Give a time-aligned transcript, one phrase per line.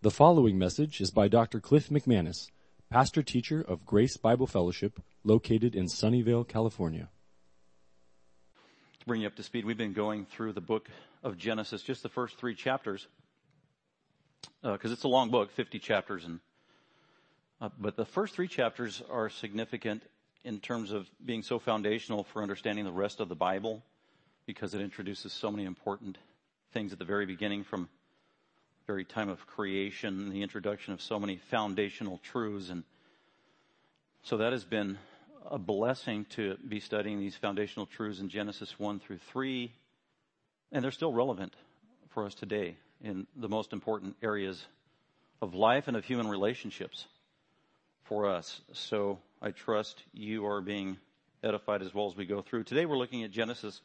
[0.00, 1.58] The following message is by Dr.
[1.58, 2.52] Cliff McManus,
[2.88, 7.08] pastor teacher of Grace Bible Fellowship, located in Sunnyvale, California.
[9.00, 10.88] To bring you up to speed, we've been going through the book
[11.24, 13.08] of Genesis, just the first three chapters,
[14.62, 16.38] because uh, it's a long book, 50 chapters, and
[17.60, 20.04] uh, but the first three chapters are significant
[20.44, 23.82] in terms of being so foundational for understanding the rest of the Bible,
[24.46, 26.18] because it introduces so many important
[26.72, 27.88] things at the very beginning from
[28.88, 32.70] very time of creation, the introduction of so many foundational truths.
[32.70, 32.84] And
[34.22, 34.96] so that has been
[35.44, 39.70] a blessing to be studying these foundational truths in Genesis 1 through 3.
[40.72, 41.52] And they're still relevant
[42.08, 44.64] for us today in the most important areas
[45.42, 47.06] of life and of human relationships
[48.04, 48.62] for us.
[48.72, 50.96] So I trust you are being
[51.44, 52.64] edified as well as we go through.
[52.64, 53.82] Today we're looking at Genesis.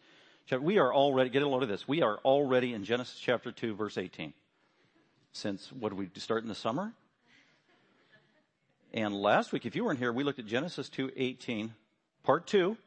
[0.62, 3.76] We are already, get a load of this, we are already in Genesis chapter 2
[3.76, 4.34] verse 18
[5.34, 6.94] since what did we start in the summer?
[8.94, 11.74] And last week, if you weren't here, we looked at Genesis 2:18,
[12.22, 12.78] part 2,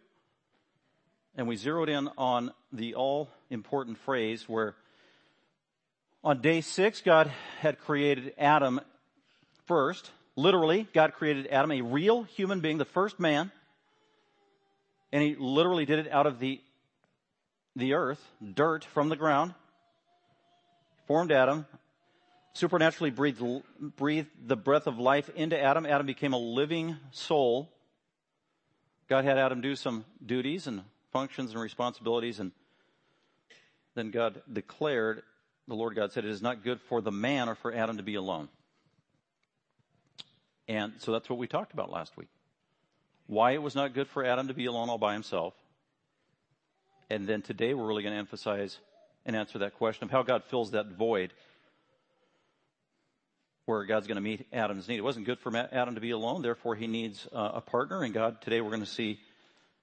[1.37, 4.77] and we zeroed in on the all important phrase where
[6.23, 8.81] on day 6 God had created Adam
[9.67, 10.13] first.
[10.37, 13.51] Literally, God created Adam, a real human being, the first man.
[15.13, 16.61] And he literally did it out of the
[17.75, 19.55] the earth, dirt from the ground.
[21.07, 21.67] Formed Adam,
[22.57, 23.43] supernaturally breathed,
[23.97, 25.85] breathed the breath of life into Adam.
[25.85, 27.71] Adam became a living soul.
[29.09, 30.83] God had Adam do some duties and
[31.13, 32.53] functions and responsibilities, and
[33.95, 35.23] then God declared,
[35.69, 38.03] the Lord God said, it is not good for the man or for Adam to
[38.03, 38.49] be alone.
[40.67, 42.29] And so that's what we talked about last week.
[43.27, 45.55] Why it was not good for Adam to be alone all by himself.
[47.09, 48.79] And then today we're really going to emphasize
[49.25, 51.33] and answer that question of how God fills that void
[53.67, 54.97] where God's going to meet Adam's need.
[54.97, 58.03] It wasn't good for Adam to be alone, therefore he needs uh, a partner.
[58.03, 59.19] And God, today we're going to see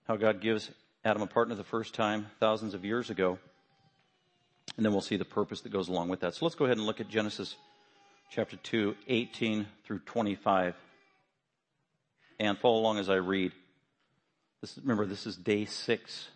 [0.08, 0.72] how God gives
[1.06, 3.38] Adam a partner the first time thousands of years ago.
[4.78, 6.34] And then we'll see the purpose that goes along with that.
[6.34, 7.58] So let's go ahead and look at Genesis
[8.32, 10.76] chapter 2, 18 through 25.
[12.40, 13.52] And follow along as I read.
[14.62, 16.30] This, remember, this is day six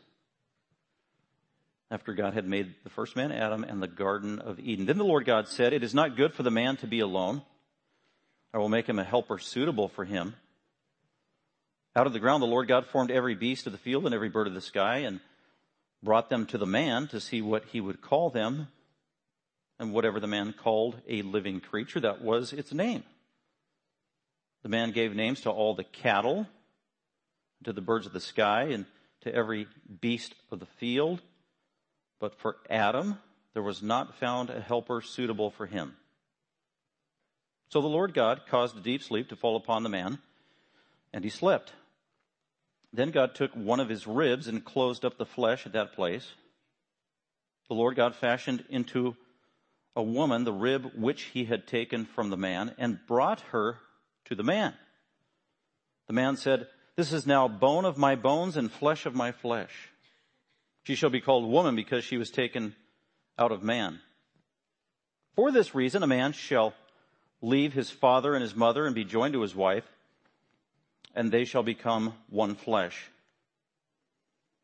[1.90, 4.86] after God had made the first man, Adam, and the Garden of Eden.
[4.86, 7.42] Then the Lord God said, It is not good for the man to be alone.
[8.53, 10.36] I will make him a helper suitable for him.
[11.96, 14.30] Out of the ground, the Lord God formed every beast of the field and every
[14.30, 15.20] bird of the sky and
[16.03, 18.68] brought them to the man to see what he would call them.
[19.80, 23.04] And whatever the man called a living creature, that was its name.
[24.64, 26.48] The man gave names to all the cattle,
[27.64, 28.86] to the birds of the sky, and
[29.22, 29.68] to every
[30.02, 31.22] beast of the field.
[32.19, 33.19] But for Adam,
[33.53, 35.95] there was not found a helper suitable for him.
[37.69, 40.19] So the Lord God caused a deep sleep to fall upon the man,
[41.13, 41.73] and he slept.
[42.94, 46.31] Then God took one of his ribs and closed up the flesh at that place.
[47.67, 49.16] The Lord God fashioned into
[49.95, 53.79] a woman the rib which he had taken from the man and brought her
[54.25, 54.73] to the man.
[56.07, 59.89] The man said, This is now bone of my bones and flesh of my flesh.
[60.88, 62.74] She shall be called woman because she was taken
[63.38, 64.00] out of man.
[65.36, 66.74] For this reason, a man shall
[67.42, 69.84] leave his father and his mother and be joined to his wife,
[71.14, 73.12] and they shall become one flesh.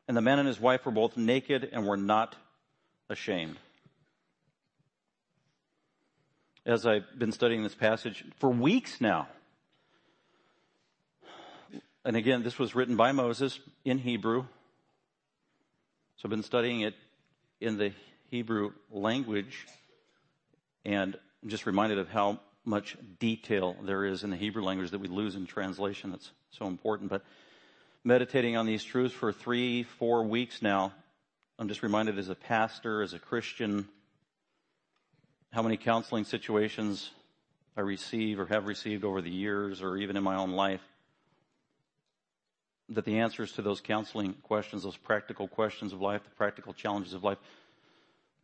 [0.08, 2.34] And the man and his wife were both naked and were not
[3.10, 3.58] ashamed.
[6.64, 9.28] As I've been studying this passage for weeks now,
[12.02, 14.46] and again, this was written by Moses in Hebrew,
[16.16, 16.94] so I've been studying it
[17.60, 17.92] in the
[18.30, 19.66] Hebrew language
[20.84, 25.00] and I'm just reminded of how much detail there is in the Hebrew language that
[25.00, 26.10] we lose in translation.
[26.10, 27.10] That's so important.
[27.10, 27.24] But
[28.04, 30.92] meditating on these truths for three, four weeks now,
[31.58, 33.88] I'm just reminded as a pastor, as a Christian,
[35.52, 37.10] how many counseling situations
[37.76, 40.82] I receive or have received over the years or even in my own life
[42.90, 47.14] that the answers to those counseling questions, those practical questions of life, the practical challenges
[47.14, 47.38] of life,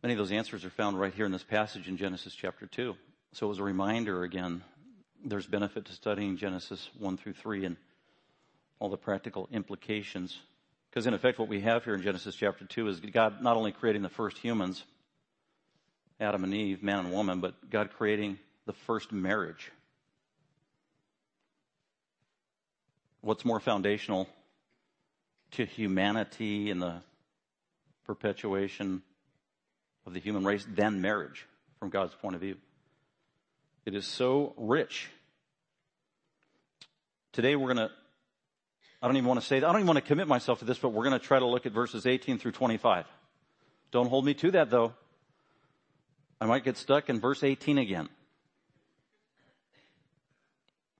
[0.01, 2.95] many of those answers are found right here in this passage in Genesis chapter 2.
[3.33, 4.63] So as a reminder again,
[5.23, 7.77] there's benefit to studying Genesis 1 through 3 and
[8.79, 10.37] all the practical implications.
[10.89, 13.71] Because in effect what we have here in Genesis chapter 2 is God not only
[13.71, 14.83] creating the first humans,
[16.19, 19.71] Adam and Eve, man and woman, but God creating the first marriage.
[23.21, 24.27] What's more foundational
[25.51, 27.01] to humanity and the
[28.05, 29.01] perpetuation
[30.05, 31.47] of the human race than marriage
[31.79, 32.55] from God's point of view.
[33.85, 35.09] It is so rich.
[37.31, 37.91] Today we're going to,
[39.01, 40.77] I don't even want to say I don't even want to commit myself to this,
[40.77, 43.05] but we're going to try to look at verses 18 through 25.
[43.91, 44.93] Don't hold me to that though.
[46.39, 48.09] I might get stuck in verse 18 again.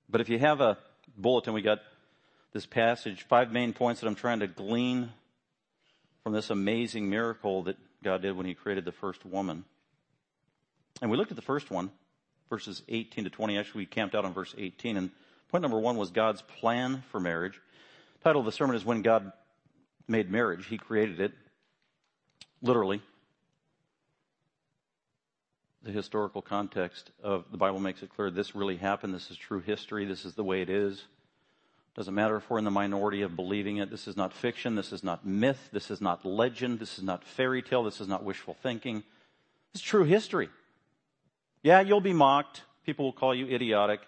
[0.10, 0.78] But if you have a
[1.18, 1.80] bulletin, we got
[2.54, 5.12] this passage, five main points that I'm trying to glean
[6.24, 9.64] from this amazing miracle that God did when He created the first woman.
[11.02, 11.92] And we looked at the first one,
[12.50, 13.58] verses 18 to 20.
[13.58, 14.98] Actually, we camped out on verse 18.
[14.98, 15.12] And
[15.50, 17.60] point number one was God's plan for marriage.
[18.20, 19.32] The title of the sermon is When God
[20.08, 20.68] Made Marriage.
[20.68, 21.32] He created it,
[22.62, 23.02] literally.
[25.84, 29.16] The historical context of the Bible makes it clear this really happened.
[29.16, 30.06] This is true history.
[30.06, 31.04] This is the way it is.
[31.96, 33.92] Doesn't matter if we're in the minority of believing it.
[33.92, 34.76] This is not fiction.
[34.76, 35.70] This is not myth.
[35.74, 36.80] This is not legend.
[36.80, 37.84] This is not fairy tale.
[37.84, 39.04] This is not wishful thinking.
[39.74, 40.50] It's true history.
[41.64, 42.64] Yeah, you'll be mocked.
[42.86, 44.00] People will call you idiotic,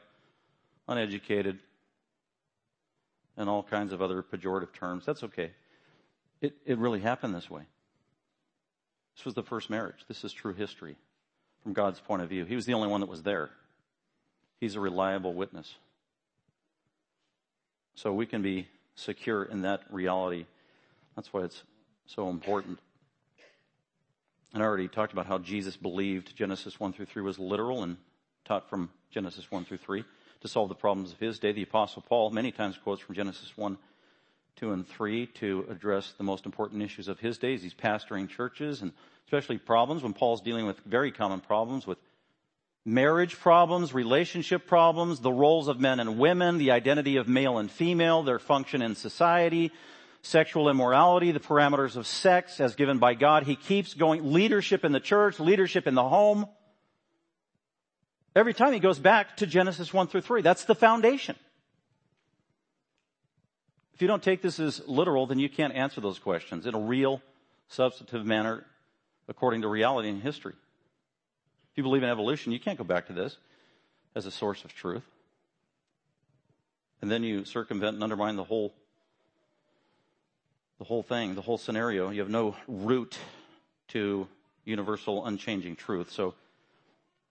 [0.88, 1.60] uneducated,
[3.38, 5.06] and all kinds of other pejorative terms.
[5.06, 5.52] That's okay.
[6.42, 7.64] It, it really happened this way.
[9.16, 10.06] This was the first marriage.
[10.08, 10.96] This is true history
[11.62, 12.46] from God's point of view.
[12.46, 13.52] He was the only one that was there.
[14.60, 15.76] He's a reliable witness.
[17.96, 20.46] So we can be secure in that reality.
[21.16, 21.64] That's why it's
[22.06, 22.80] so important.
[24.54, 27.98] And I already talked about how Jesus believed Genesis 1 through 3 was literal and
[28.46, 30.04] taught from Genesis 1 through 3
[30.42, 31.52] to solve the problems of his day.
[31.52, 33.78] The apostle Paul many times quotes from Genesis 1,
[34.58, 37.64] 2, and 3 to address the most important issues of his days.
[37.64, 38.92] He's pastoring churches and
[39.26, 41.98] especially problems when Paul's dealing with very common problems with
[42.86, 47.72] marriage problems, relationship problems, the roles of men and women, the identity of male and
[47.72, 49.72] female, their function in society,
[50.22, 53.44] sexual immorality, the parameters of sex as given by God.
[53.44, 56.48] He keeps going, leadership in the church, leadership in the home.
[58.36, 60.42] Every time he goes back to Genesis 1 through 3.
[60.42, 61.36] That's the foundation.
[63.94, 66.80] If you don't take this as literal, then you can't answer those questions in a
[66.80, 67.22] real,
[67.68, 68.66] substantive manner
[69.28, 70.56] according to reality and history.
[71.74, 73.36] If you believe in evolution, you can't go back to this
[74.14, 75.02] as a source of truth.
[77.02, 78.76] And then you circumvent and undermine the whole
[80.78, 82.12] the whole thing, the whole scenario.
[82.12, 83.18] You have no root
[83.88, 84.28] to
[84.66, 86.12] universal, unchanging truth.
[86.12, 86.36] So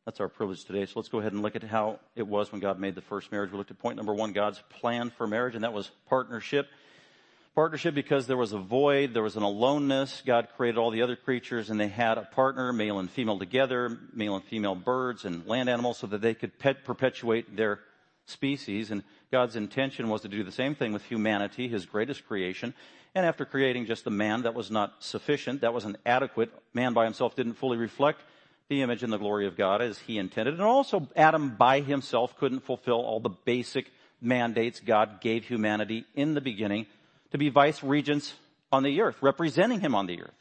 [0.04, 0.86] that's our privilege today.
[0.86, 3.30] So let's go ahead and look at how it was when God made the first
[3.30, 3.52] marriage.
[3.52, 6.68] We looked at point number one, God's plan for marriage, and that was partnership.
[7.54, 10.22] Partnership because there was a void, there was an aloneness.
[10.24, 13.98] God created all the other creatures and they had a partner, male and female together,
[14.14, 17.80] male and female birds and land animals so that they could pet, perpetuate their
[18.24, 18.90] species.
[18.90, 22.72] And God's intention was to do the same thing with humanity, His greatest creation.
[23.14, 25.60] And after creating just the man, that was not sufficient.
[25.60, 26.50] That wasn't adequate.
[26.72, 28.22] Man by himself didn't fully reflect
[28.68, 30.54] the image and the glory of God as he intended.
[30.54, 33.90] And also Adam by himself couldn't fulfill all the basic
[34.22, 36.86] mandates God gave humanity in the beginning
[37.32, 38.34] to be vice regents
[38.70, 40.34] on the earth, representing him on the earth.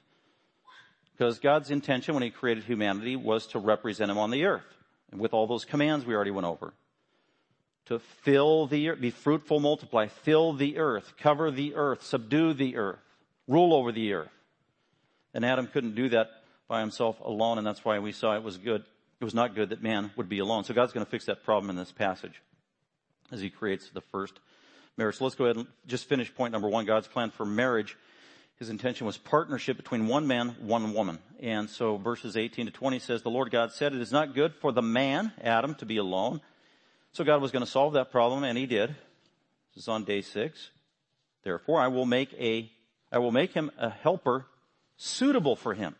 [1.13, 4.63] Because God's intention when he created humanity was to represent him on the earth.
[5.11, 6.73] And with all those commands we already went over
[7.85, 12.77] to fill the earth, be fruitful, multiply, fill the earth, cover the earth, subdue the
[12.77, 12.99] earth,
[13.47, 14.31] rule over the earth.
[15.33, 16.29] And Adam couldn't do that
[16.67, 18.83] by himself alone, and that's why we saw it was good.
[19.19, 20.63] It was not good that man would be alone.
[20.63, 22.41] So God's going to fix that problem in this passage
[23.31, 24.39] as he creates the first
[24.97, 25.17] marriage.
[25.17, 26.85] So let's go ahead and just finish point number one.
[26.85, 27.97] God's plan for marriage.
[28.59, 31.17] His intention was partnership between one man, one woman.
[31.39, 34.53] And so verses 18 to 20 says, the Lord God said, it is not good
[34.53, 36.41] for the man, Adam, to be alone.
[37.11, 38.95] So God was going to solve that problem, and He did.
[39.73, 40.69] This is on day six.
[41.43, 42.71] Therefore, I will make a,
[43.11, 44.45] I will make him a helper
[44.95, 45.95] suitable for him.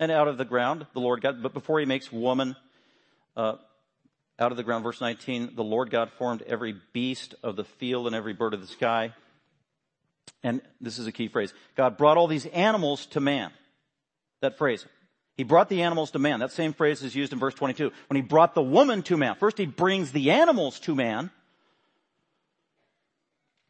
[0.00, 2.56] And out of the ground, the Lord God, but before He makes woman,
[3.36, 3.54] uh,
[4.38, 8.06] out of the ground, verse 19, the Lord God formed every beast of the field
[8.06, 9.12] and every bird of the sky.
[10.42, 11.54] And this is a key phrase.
[11.76, 13.50] God brought all these animals to man.
[14.40, 14.84] That phrase,
[15.36, 16.40] he brought the animals to man.
[16.40, 17.92] That same phrase is used in verse 22.
[18.08, 21.30] When he brought the woman to man, first he brings the animals to man,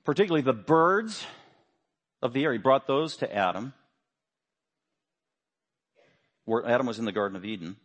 [0.04, 1.26] particularly the birds
[2.23, 2.52] of the air.
[2.52, 3.73] He brought those to Adam,
[6.44, 7.76] where Adam was in the Garden of Eden.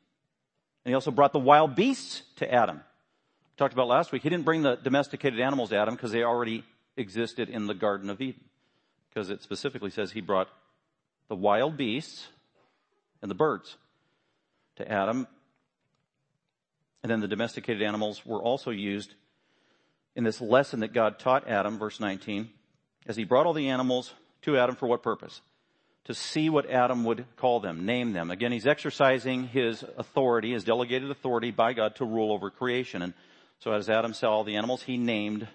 [0.84, 2.78] And he also brought the wild beasts to Adam.
[2.78, 4.24] We talked about last week.
[4.24, 6.64] He didn't bring the domesticated animals to Adam because they already
[6.96, 8.42] existed in the Garden of Eden.
[9.10, 10.50] Because it specifically says he brought
[11.28, 12.28] the wild beasts
[13.22, 13.78] and the birds
[14.78, 15.28] to Adam.
[17.04, 19.14] And then the domesticated animals were also used
[20.16, 22.50] in this lesson that God taught Adam, verse 19,
[23.08, 25.42] as he brought all the animals to Adam for what purpose?
[26.10, 28.32] To see what Adam would call them, name them.
[28.32, 33.04] Again, he's exercising his authority, his delegated authority by God to rule over creation.
[33.04, 33.14] And
[33.60, 35.48] so as Adam saw all the animals, he named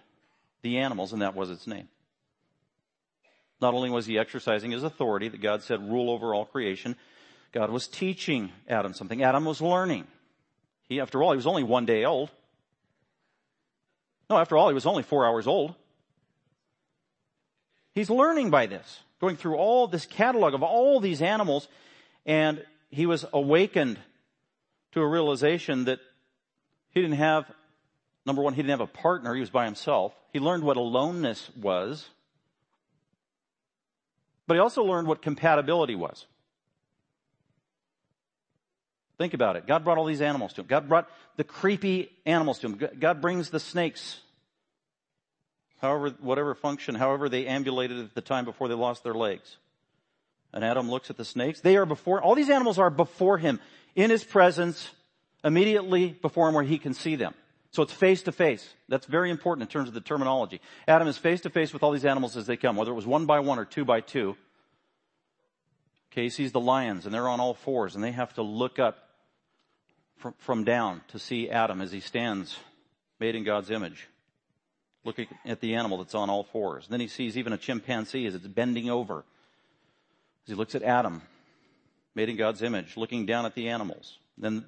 [0.63, 1.89] the animals, and that was its name.
[3.61, 6.95] Not only was he exercising his authority that God said rule over all creation,
[7.51, 9.25] God was teaching Adam something.
[9.25, 10.07] Adam was learning.
[10.89, 12.31] He, after all, he was only one day old.
[14.31, 15.75] No, after all, he was only four hours old.
[17.93, 21.67] He's learning by this, going through all this catalog of all these animals,
[22.27, 23.99] and he was awakened
[24.93, 25.99] to a realization that
[26.91, 27.51] he didn't have,
[28.27, 30.13] number one, he didn't have a partner, he was by himself.
[30.35, 32.07] He learned what aloneness was,
[34.47, 36.27] but he also learned what compatibility was.
[39.17, 39.67] Think about it.
[39.67, 40.67] God brought all these animals to him.
[40.67, 42.89] God brought the creepy animals to him.
[42.99, 44.21] God brings the snakes.
[45.81, 49.57] However, whatever function, however they ambulated at the time before they lost their legs.
[50.53, 51.61] And Adam looks at the snakes.
[51.61, 53.61] They are before, all these animals are before him,
[53.95, 54.91] in his presence,
[55.43, 57.35] immediately before him where he can see them.
[57.71, 58.73] So it's face to face.
[58.89, 60.61] That's very important in terms of the terminology.
[60.87, 63.07] Adam is face to face with all these animals as they come, whether it was
[63.07, 64.37] one by one or two by two.
[66.13, 68.79] Okay, he sees the lions and they're on all fours and they have to look
[68.79, 69.09] up
[70.19, 72.57] from, from down to see Adam as he stands
[73.19, 74.09] made in God's image,
[75.05, 76.89] looking at the animal that's on all fours.
[76.89, 79.25] Then he sees even a chimpanzee as it's bending over.
[80.45, 81.23] As he looks at Adam,
[82.15, 84.19] made in God's image, looking down at the animals.
[84.37, 84.65] Then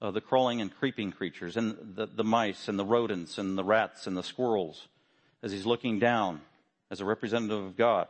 [0.00, 3.64] uh, the crawling and creeping creatures, and the, the mice, and the rodents, and the
[3.64, 4.86] rats, and the squirrels,
[5.42, 6.40] as he's looking down
[6.90, 8.06] as a representative of God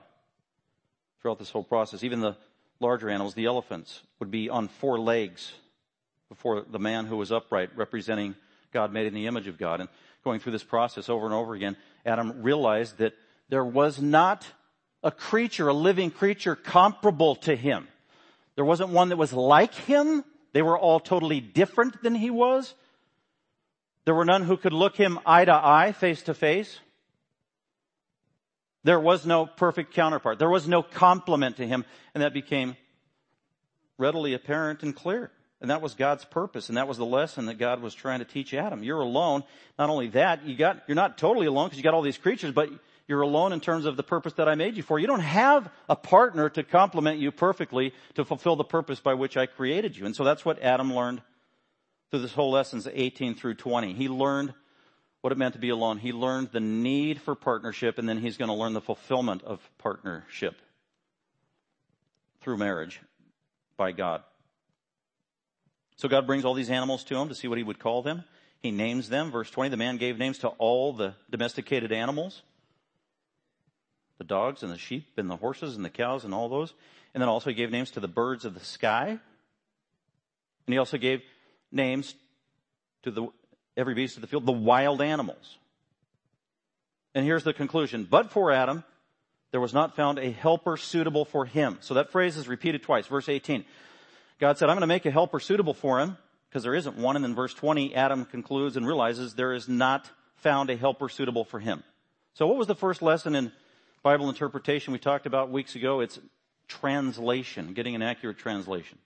[1.21, 2.05] throughout this whole process.
[2.05, 2.37] Even the
[2.81, 5.53] larger animals, the elephants, would be on four legs
[6.29, 8.35] before the man who was upright, representing
[8.73, 9.81] God made in the image of God.
[9.81, 9.89] And
[10.25, 13.15] going through this process over and over again, Adam realized that
[13.49, 14.47] there was not
[15.03, 17.89] a creature, a living creature comparable to him.
[18.57, 20.25] There wasn't one that was like him.
[20.53, 22.75] They were all totally different than he was.
[24.05, 26.81] There were none who could look him eye to eye, face to face.
[28.85, 30.39] There was no perfect counterpart.
[30.39, 31.85] There was no complement to him,
[32.15, 32.77] and that became
[33.99, 35.31] readily apparent and clear.
[35.61, 38.25] And that was God's purpose, and that was the lesson that God was trying to
[38.25, 38.85] teach Adam.
[38.85, 39.43] You're alone.
[39.77, 42.53] Not only that, you got, you're not totally alone because you got all these creatures,
[42.53, 42.71] but
[43.09, 45.01] you're alone in terms of the purpose that I made you for.
[45.01, 49.37] You don't have a partner to complement you perfectly to fulfill the purpose by which
[49.37, 50.07] I created you.
[50.07, 51.23] And so that's what Adam learned
[52.11, 53.95] through this whole lessons 18 through 20.
[53.95, 54.55] He learned
[55.23, 55.99] what it meant to be alone.
[55.99, 59.59] He learned the need for partnership, and then he's going to learn the fulfillment of
[59.79, 60.55] partnership
[62.43, 63.01] through marriage
[63.77, 64.23] by God.
[65.99, 68.25] So God brings all these animals to him to see what he would call them.
[68.61, 69.33] He names them.
[69.33, 72.43] Verse 20, the man gave names to all the domesticated animals.
[74.19, 76.73] The dogs and the sheep and the horses and the cows and all those.
[77.15, 79.09] And then also he gave names to the birds of the sky.
[79.09, 79.21] And
[80.73, 81.21] he also gave
[81.73, 82.15] names
[83.03, 83.27] to the,
[83.77, 85.59] every beast of the field, the wild animals.
[87.13, 88.07] And here's the conclusion.
[88.09, 88.85] But for Adam,
[89.51, 91.79] there was not found a helper suitable for him.
[91.81, 93.07] So that phrase is repeated twice.
[93.09, 93.65] Verse 18.
[94.39, 96.17] God said, I'm going to make a helper suitable for him
[96.49, 97.17] because there isn't one.
[97.17, 101.45] And then verse 20, Adam concludes and realizes there is not found a helper suitable
[101.45, 101.83] for him.
[102.35, 103.51] So what was the first lesson in
[104.03, 106.01] Bible interpretation we talked about weeks ago?
[106.01, 106.21] It's
[106.69, 108.99] translation, getting an accurate translation.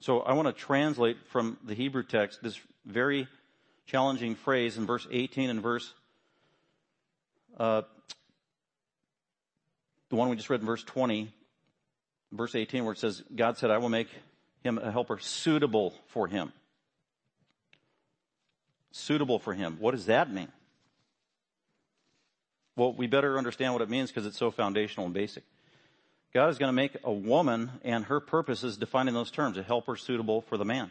[0.00, 3.28] So I want to translate from the Hebrew text this very
[3.86, 5.92] challenging phrase in verse 18 and verse,
[7.58, 7.82] uh,
[10.08, 11.32] the one we just read in verse 20,
[12.32, 14.08] verse 18 where it says, God said, I will make
[14.62, 16.52] him a helper suitable for him.
[18.92, 19.76] Suitable for him.
[19.78, 20.48] What does that mean?
[22.76, 25.44] Well, we better understand what it means because it's so foundational and basic.
[26.32, 29.58] God is going to make a woman and her purpose is defined in those terms,
[29.58, 30.90] a helper suitable for the man.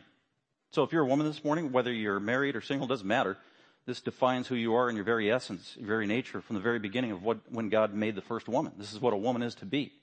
[0.71, 3.37] So if you're a woman this morning, whether you're married or single, doesn't matter.
[3.85, 6.77] This defines who you are in your very essence, your very nature from the very
[6.77, 8.73] beginning of what, when God made the first woman.
[8.77, 9.93] This is what a woman is to be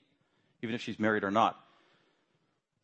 [0.61, 1.55] even if she's married or not,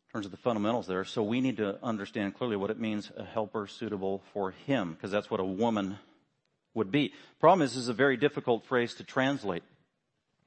[0.08, 1.04] in terms of the fundamentals there.
[1.04, 5.10] So we need to understand clearly what it means a helper suitable for him, because
[5.10, 5.98] that's what a woman
[6.74, 7.12] would be.
[7.40, 9.62] Problem is, this is a very difficult phrase to translate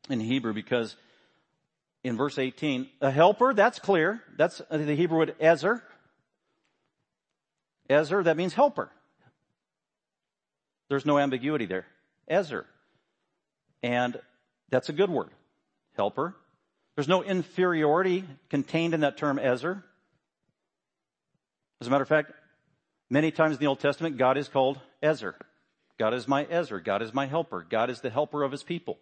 [0.10, 0.96] in Hebrew because
[2.03, 4.22] in verse 18, a helper, that's clear.
[4.38, 5.84] That's uh, the Hebrew word ezer.
[7.89, 8.89] Ezer, that means helper.
[10.89, 11.86] There's no ambiguity there.
[12.27, 12.65] Ezer.
[13.84, 14.19] And
[14.69, 15.29] that's a good word.
[15.96, 16.36] Helper.
[16.98, 19.84] There's no inferiority contained in that term Ezer.
[21.80, 22.32] As a matter of fact,
[23.08, 25.36] many times in the Old Testament, God is called Ezer.
[26.00, 26.80] God is my Ezer.
[26.80, 27.63] God is my helper.
[27.70, 28.98] God is the helper of his people.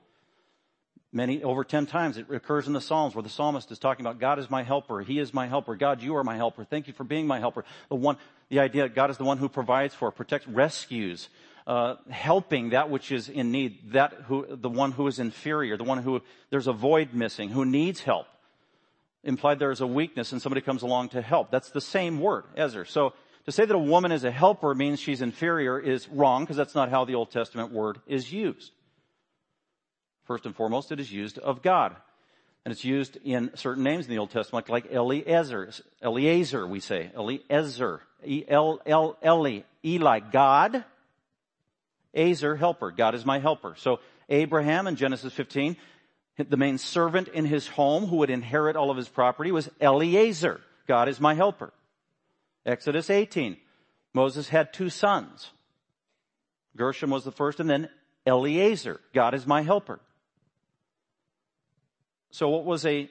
[1.14, 4.20] Many, over 10 times it occurs in the Psalms where the psalmist is talking about
[4.20, 5.00] God is my helper.
[5.00, 5.78] He is my helper.
[5.78, 6.66] God, you are my helper.
[6.66, 7.64] Thank you for being my helper.
[7.88, 8.18] The one,
[8.50, 11.30] the idea that God is the one who provides for, protects, rescues,
[11.68, 15.84] uh, helping that which is in need, that who, the one who is inferior, the
[15.84, 18.28] one who, there's a void missing, who needs help.
[19.24, 21.50] Implied there is a weakness and somebody comes along to help.
[21.50, 22.86] That's the same word, Ezer.
[22.86, 23.14] So
[23.46, 26.76] to say that a woman is a helper means she's inferior is wrong because that's
[26.76, 28.72] not how the Old Testament word is used.
[30.26, 31.96] First and foremost, it is used of God.
[32.64, 35.70] And it's used in certain names in the Old Testament, like Eliezer,
[36.04, 37.12] Eliezer, we say.
[37.16, 38.02] Eliezer.
[38.26, 39.62] E-L-L-Eli.
[39.84, 40.84] Eli, God.
[42.16, 42.92] Azer, helper.
[42.92, 43.76] God is my helper.
[43.78, 45.78] So Abraham in Genesis 15,
[46.38, 50.62] the main servant in his home who would inherit all of his property was Eliezer.
[50.88, 51.74] God is my helper.
[52.66, 53.58] Exodus 18.
[54.14, 55.52] Moses had two sons.
[56.76, 57.90] Gershom was the first and then
[58.26, 59.00] Eliezer.
[59.14, 60.00] God is my helper.
[62.32, 63.10] So what was a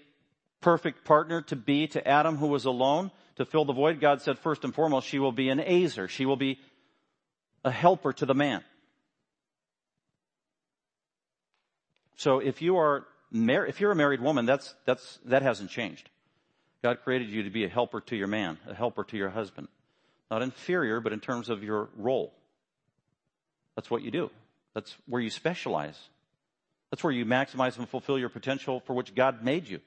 [0.60, 3.10] perfect partner to be to Adam who was alone?
[3.36, 6.08] To fill the void, God said first and foremost, she will be an azer.
[6.08, 6.58] She will be
[7.64, 8.62] a helper to the man.
[12.16, 16.08] So if you are mar- if you're a married woman, that's, that's, that hasn't changed.
[16.82, 19.68] God created you to be a helper to your man, a helper to your husband.
[20.30, 22.32] Not inferior, but in terms of your role.
[23.74, 24.30] That's what you do.
[24.74, 25.98] That's where you specialize.
[26.90, 29.80] That's where you maximize and fulfill your potential for which God made you.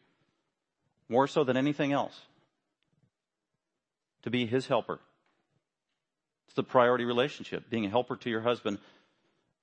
[1.09, 2.19] More so than anything else.
[4.23, 4.99] To be His helper.
[6.47, 8.79] It's the priority relationship, being a helper to your husband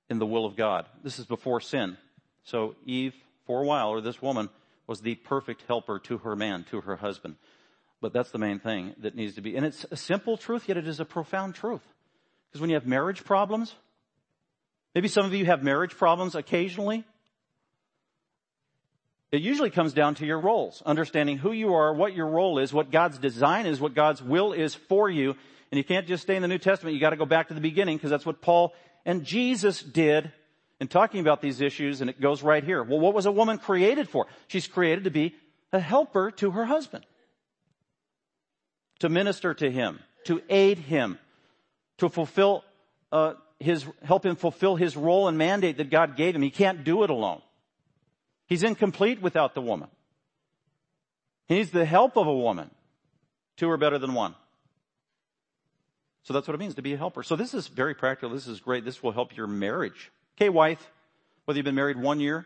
[0.09, 0.85] in the will of God.
[1.03, 1.97] This is before sin.
[2.45, 3.13] So Eve,
[3.45, 4.49] for a while, or this woman,
[4.87, 7.35] was the perfect helper to her man, to her husband.
[8.01, 9.55] But that's the main thing that needs to be.
[9.55, 11.81] And it's a simple truth, yet it is a profound truth.
[12.47, 13.73] Because when you have marriage problems,
[14.93, 17.03] maybe some of you have marriage problems occasionally,
[19.31, 22.71] it usually comes down to your roles, understanding who you are, what your role is,
[22.71, 25.35] what God's design is, what God's will is for you.
[25.71, 26.93] And you can't just stay in the New Testament.
[26.93, 28.73] You got to go back to the beginning because that's what Paul
[29.03, 30.31] and Jesus did
[30.79, 32.01] in talking about these issues.
[32.01, 32.83] And it goes right here.
[32.83, 34.27] Well, what was a woman created for?
[34.47, 35.35] She's created to be
[35.71, 37.05] a helper to her husband,
[38.99, 41.19] to minister to him, to aid him,
[41.97, 42.63] to fulfill
[43.11, 46.41] uh, his, help him fulfill his role and mandate that God gave him.
[46.41, 47.41] He can't do it alone.
[48.47, 49.89] He's incomplete without the woman.
[51.47, 52.69] He needs the help of a woman.
[53.57, 54.35] Two are better than one.
[56.23, 57.23] So that's what it means to be a helper.
[57.23, 58.31] So this is very practical.
[58.31, 58.83] This is great.
[58.83, 60.11] This will help your marriage.
[60.37, 60.85] Okay, wife,
[61.45, 62.45] whether you've been married one year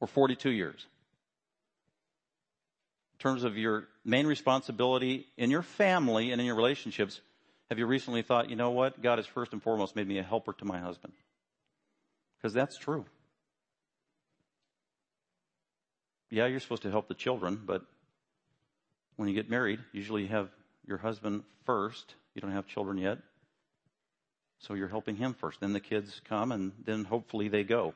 [0.00, 0.86] or 42 years.
[3.14, 7.20] In terms of your main responsibility in your family and in your relationships,
[7.68, 9.02] have you recently thought, you know what?
[9.02, 11.12] God has first and foremost made me a helper to my husband.
[12.38, 13.04] Because that's true
[16.30, 17.82] yeah, you're supposed to help the children, but
[19.16, 20.48] when you get married, usually you have
[20.86, 22.14] your husband first.
[22.34, 23.18] You don't have children yet.
[24.58, 25.60] So you're helping him first.
[25.60, 27.94] Then the kids come and then hopefully they go.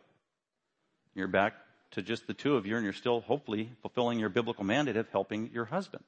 [1.15, 1.55] You're back
[1.93, 5.09] to just the two of you and you're still hopefully fulfilling your biblical mandate of
[5.11, 6.05] helping your husband.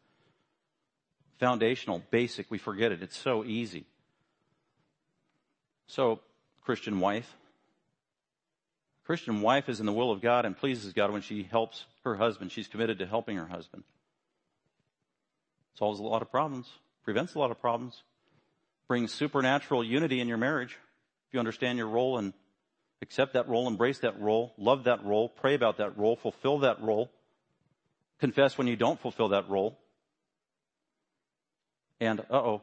[1.38, 3.02] Foundational, basic, we forget it.
[3.02, 3.84] It's so easy.
[5.86, 6.20] So,
[6.62, 7.36] Christian wife,
[9.04, 12.14] Christian wife is in the will of God and pleases God when she helps her
[12.14, 12.52] husband.
[12.52, 13.84] She's committed to helping her husband.
[15.74, 16.70] Solves a lot of problems,
[17.02, 18.02] prevents a lot of problems,
[18.88, 20.72] brings supernatural unity in your marriage.
[21.28, 22.32] If you understand your role and
[23.02, 26.80] accept that role, embrace that role, love that role, pray about that role, fulfill that
[26.82, 27.10] role,
[28.18, 29.78] confess when you don't fulfill that role.
[32.00, 32.62] And, uh oh,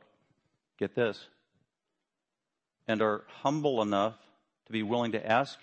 [0.78, 1.28] get this.
[2.88, 4.16] And are humble enough
[4.66, 5.58] to be willing to ask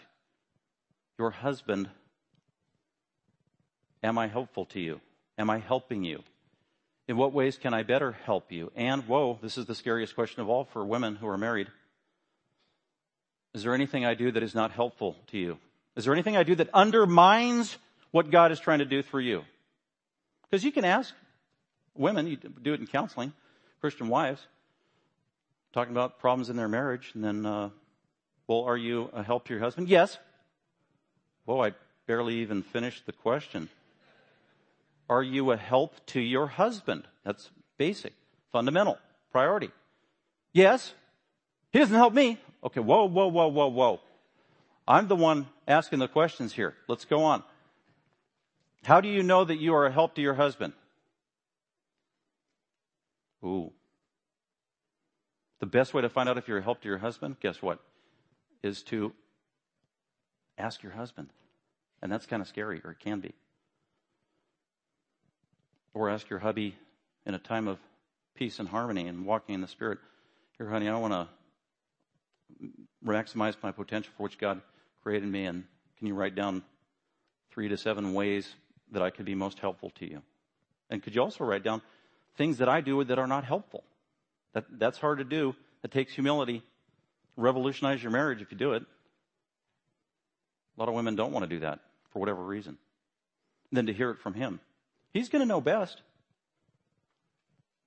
[1.18, 1.88] your husband,
[4.02, 5.00] am I helpful to you?
[5.36, 6.22] Am I helping you?
[7.08, 8.70] In what ways can I better help you?
[8.76, 11.68] And, whoa, this is the scariest question of all for women who are married.
[13.54, 15.58] Is there anything I do that is not helpful to you?
[15.96, 17.78] Is there anything I do that undermines
[18.10, 19.42] what God is trying to do through you?
[20.42, 21.14] Because you can ask
[21.94, 23.32] women, you do it in counseling,
[23.80, 24.46] Christian wives,
[25.72, 27.70] talking about problems in their marriage, and then, uh,
[28.46, 29.88] well, are you a help to your husband?
[29.88, 30.18] Yes.
[31.46, 31.72] Whoa, I
[32.06, 33.70] barely even finished the question.
[35.08, 37.04] Are you a help to your husband?
[37.24, 38.12] That's basic,
[38.52, 38.98] fundamental,
[39.32, 39.70] priority.
[40.52, 40.94] Yes.
[41.72, 42.38] He doesn't help me.
[42.62, 44.00] Okay, whoa, whoa, whoa, whoa, whoa.
[44.86, 46.74] I'm the one asking the questions here.
[46.88, 47.42] Let's go on.
[48.84, 50.72] How do you know that you are a help to your husband?
[53.44, 53.72] Ooh.
[55.60, 57.80] The best way to find out if you're a help to your husband, guess what?
[58.62, 59.12] Is to
[60.56, 61.28] ask your husband.
[62.00, 63.34] And that's kind of scary, or it can be.
[65.94, 66.76] Or ask your hubby
[67.26, 67.78] in a time of
[68.34, 69.98] peace and harmony and walking in the Spirit,
[70.56, 71.28] here, honey, I want to
[73.04, 74.60] maximize my potential for which God
[75.02, 75.64] created me, and
[75.98, 76.62] can you write down
[77.50, 78.54] three to seven ways
[78.92, 80.22] that I could be most helpful to you?
[80.90, 81.82] And could you also write down
[82.36, 83.84] things that I do that are not helpful?
[84.52, 85.54] That, that's hard to do.
[85.84, 86.62] It takes humility.
[87.36, 88.82] Revolutionize your marriage if you do it.
[90.76, 91.80] A lot of women don't want to do that
[92.12, 92.78] for whatever reason.
[93.70, 94.60] Than to hear it from him.
[95.12, 96.02] He's going to know best.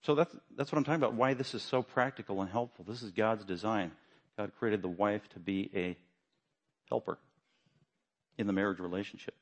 [0.03, 2.83] So that's, that's what I'm talking about, why this is so practical and helpful.
[2.87, 3.91] This is God's design.
[4.37, 5.95] God created the wife to be a
[6.89, 7.19] helper
[8.37, 9.35] in the marriage relationship.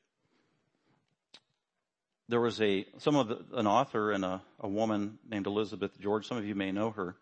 [2.28, 6.28] There was a, some of the, an author and a, a woman named Elizabeth George.
[6.28, 7.16] Some of you may know her.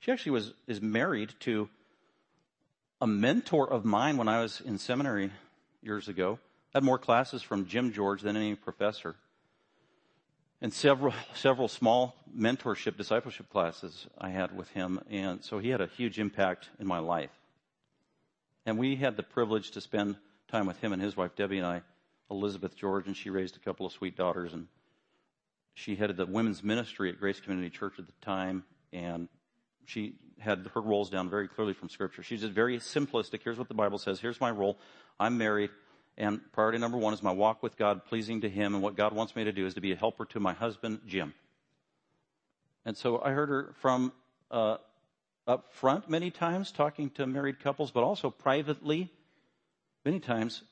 [0.00, 1.68] She actually was, is married to
[3.00, 5.30] a mentor of mine when I was in seminary
[5.82, 6.38] years ago.
[6.74, 9.14] I had more classes from Jim George than any professor.
[10.62, 15.00] And several, several small mentorship, discipleship classes I had with him.
[15.10, 17.30] And so he had a huge impact in my life.
[18.64, 20.16] And we had the privilege to spend
[20.48, 21.82] time with him and his wife, Debbie, and I,
[22.30, 24.54] Elizabeth George, and she raised a couple of sweet daughters.
[24.54, 24.66] And
[25.74, 28.64] she headed the women's ministry at Grace Community Church at the time.
[28.92, 29.28] And
[29.84, 32.22] she had her roles down very clearly from Scripture.
[32.22, 33.42] She's just very simplistic.
[33.42, 34.20] Here's what the Bible says.
[34.20, 34.78] Here's my role.
[35.20, 35.70] I'm married.
[36.18, 38.74] And priority number one is my walk with God, pleasing to Him.
[38.74, 41.00] And what God wants me to do is to be a helper to my husband,
[41.06, 41.34] Jim.
[42.84, 44.12] And so I heard her from
[44.50, 44.78] uh,
[45.46, 49.10] up front many times talking to married couples, but also privately
[50.04, 50.62] many times.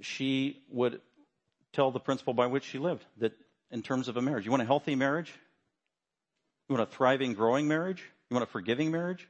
[0.00, 1.00] She would
[1.72, 3.32] tell the principle by which she lived that
[3.70, 5.32] in terms of a marriage, you want a healthy marriage?
[6.68, 8.02] You want a thriving, growing marriage?
[8.28, 9.28] You want a forgiving marriage?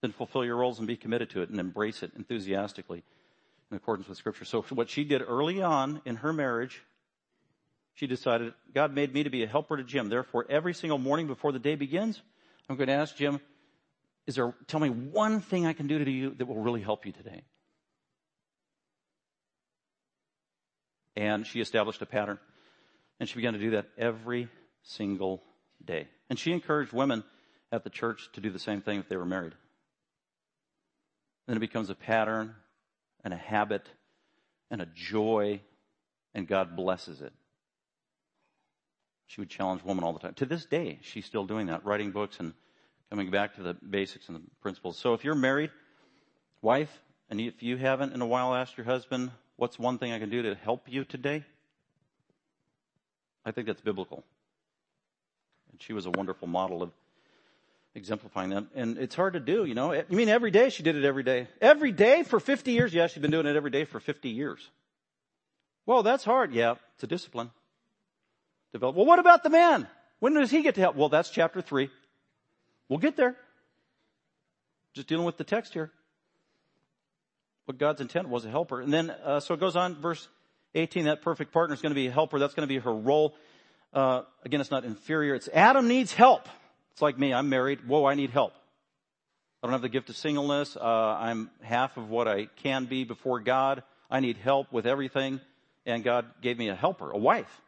[0.00, 3.04] Then fulfill your roles and be committed to it and embrace it enthusiastically
[3.70, 4.44] in accordance with Scripture.
[4.44, 6.82] So what she did early on in her marriage,
[7.94, 10.08] she decided, God made me to be a helper to Jim.
[10.08, 12.20] Therefore, every single morning before the day begins,
[12.68, 13.40] I'm going to ask Jim,
[14.26, 17.06] is there, tell me one thing I can do to you that will really help
[17.06, 17.42] you today?
[21.16, 22.38] And she established a pattern.
[23.18, 24.48] And she began to do that every
[24.82, 25.42] single
[25.82, 26.08] day.
[26.28, 27.24] And she encouraged women
[27.72, 29.54] at the church to do the same thing if they were married.
[31.46, 32.54] Then it becomes a pattern
[33.26, 33.84] and a habit
[34.70, 35.60] and a joy,
[36.32, 37.32] and God blesses it.
[39.26, 40.34] She would challenge women all the time.
[40.34, 42.52] To this day, she's still doing that, writing books and
[43.10, 44.96] coming back to the basics and the principles.
[44.96, 45.72] So if you're married,
[46.62, 50.20] wife, and if you haven't in a while asked your husband, what's one thing I
[50.20, 51.44] can do to help you today?
[53.44, 54.22] I think that's biblical.
[55.72, 56.92] And she was a wonderful model of
[57.96, 58.64] exemplifying that.
[58.74, 59.92] And it's hard to do, you know.
[59.92, 60.68] You mean every day?
[60.68, 61.48] She did it every day.
[61.60, 62.94] Every day for 50 years?
[62.94, 64.68] Yeah, she's been doing it every day for 50 years.
[65.86, 66.52] Well, that's hard.
[66.52, 67.50] Yeah, it's a discipline.
[68.72, 68.96] Develop.
[68.96, 69.88] Well, what about the man?
[70.18, 70.96] When does he get to help?
[70.96, 71.90] Well, that's chapter three.
[72.88, 73.36] We'll get there.
[74.94, 75.90] Just dealing with the text here.
[77.64, 78.80] What God's intent was a helper.
[78.80, 80.28] And then, uh, so it goes on, verse
[80.74, 82.38] 18, that perfect partner is going to be a helper.
[82.38, 83.34] That's going to be her role.
[83.92, 85.34] Uh, again, it's not inferior.
[85.34, 86.48] It's Adam needs help.
[86.96, 87.34] It's like me.
[87.34, 87.86] I'm married.
[87.86, 88.54] Whoa, I need help.
[89.62, 90.78] I don't have the gift of singleness.
[90.78, 93.82] Uh, I'm half of what I can be before God.
[94.10, 95.42] I need help with everything.
[95.84, 97.60] And God gave me a helper, a wife.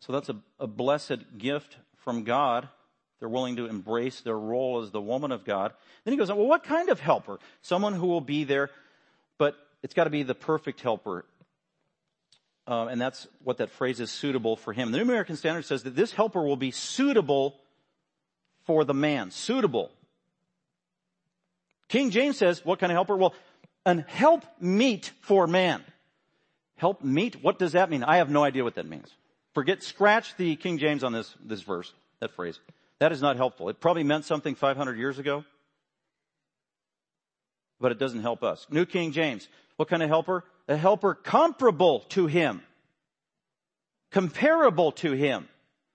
[0.00, 2.68] So that's a, a blessed gift from God.
[3.18, 5.72] They're willing to embrace their role as the woman of God.
[6.04, 7.38] Then he goes on, well, what kind of helper?
[7.62, 8.68] Someone who will be there,
[9.38, 11.24] but it's got to be the perfect helper.
[12.66, 14.92] Um, and that's what that phrase is suitable for him.
[14.92, 17.56] The New American Standard says that this helper will be suitable
[18.64, 19.30] for the man.
[19.30, 19.90] Suitable.
[21.88, 23.16] King James says, what kind of helper?
[23.16, 23.34] Well,
[23.84, 25.82] an help meet for man.
[26.76, 27.42] Help meet?
[27.42, 28.04] What does that mean?
[28.04, 29.08] I have no idea what that means.
[29.54, 32.58] Forget, scratch the King James on this, this verse, that phrase.
[33.00, 33.68] That is not helpful.
[33.68, 35.44] It probably meant something 500 years ago,
[37.80, 38.66] but it doesn't help us.
[38.70, 39.48] New King James.
[39.76, 40.44] What kind of helper?
[40.68, 42.62] A helper comparable to him,
[44.10, 45.48] comparable to him,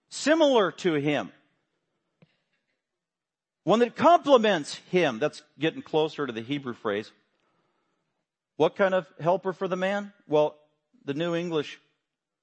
[0.10, 1.32] similar to him.
[3.64, 5.20] One that complements him.
[5.20, 7.12] That's getting closer to the Hebrew phrase.
[8.56, 10.14] What kind of helper for the man?
[10.26, 10.56] Well,
[11.04, 11.80] the New English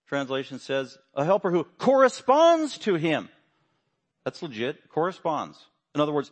[0.06, 3.30] translation says a helper who corresponds to him.
[4.24, 4.88] That's legit.
[4.90, 5.58] Corresponds.
[5.94, 6.30] In other words,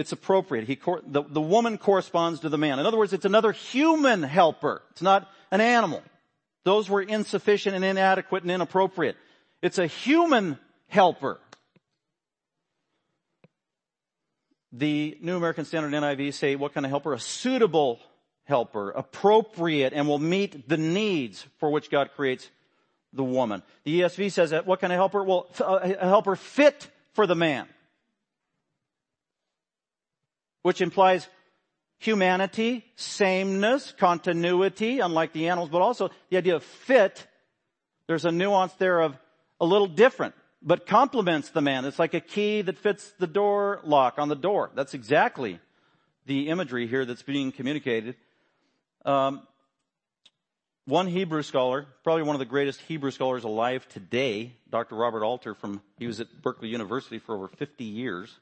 [0.00, 0.66] it's appropriate.
[0.66, 2.78] He, the, the woman corresponds to the man.
[2.78, 4.80] In other words, it's another human helper.
[4.92, 6.02] It's not an animal.
[6.64, 9.16] Those were insufficient and inadequate and inappropriate.
[9.60, 10.58] It's a human
[10.88, 11.38] helper.
[14.72, 17.12] The New American Standard NIV say what kind of helper?
[17.12, 18.00] A suitable
[18.44, 22.48] helper, appropriate, and will meet the needs for which God creates
[23.12, 23.62] the woman.
[23.84, 25.22] The ESV says that what kind of helper?
[25.22, 27.68] Well, a helper fit for the man.
[30.62, 31.28] Which implies
[31.98, 37.26] humanity, sameness, continuity, unlike the animals, but also the idea of fit.
[38.06, 39.16] There's a nuance there of
[39.60, 41.84] a little different, but complements the man.
[41.84, 44.70] It's like a key that fits the door lock on the door.
[44.74, 45.60] That's exactly
[46.26, 48.16] the imagery here that's being communicated.
[49.04, 49.42] Um,
[50.86, 54.96] one Hebrew scholar, probably one of the greatest Hebrew scholars alive today, Dr.
[54.96, 58.34] Robert Alter from, he was at Berkeley University for over 50 years,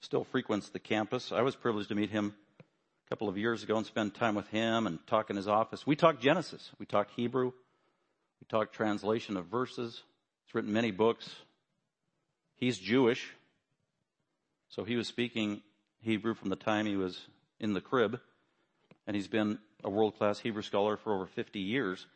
[0.00, 1.32] still frequents the campus.
[1.32, 4.48] I was privileged to meet him a couple of years ago and spend time with
[4.48, 5.86] him and talk in his office.
[5.86, 6.70] We talked Genesis.
[6.78, 7.46] We talked Hebrew.
[8.40, 10.02] We talked translation of verses.
[10.44, 11.28] He's written many books.
[12.56, 13.32] He's Jewish.
[14.68, 15.62] So he was speaking
[16.00, 17.18] Hebrew from the time he was
[17.60, 18.20] in the crib.
[19.06, 22.06] And he's been a world class Hebrew scholar for over 50 years.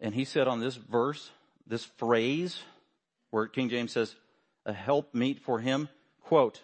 [0.00, 1.30] And he said on this verse,
[1.66, 2.60] this phrase,
[3.30, 4.14] where King James says,
[4.64, 5.88] a help meet for him,
[6.28, 6.60] quote,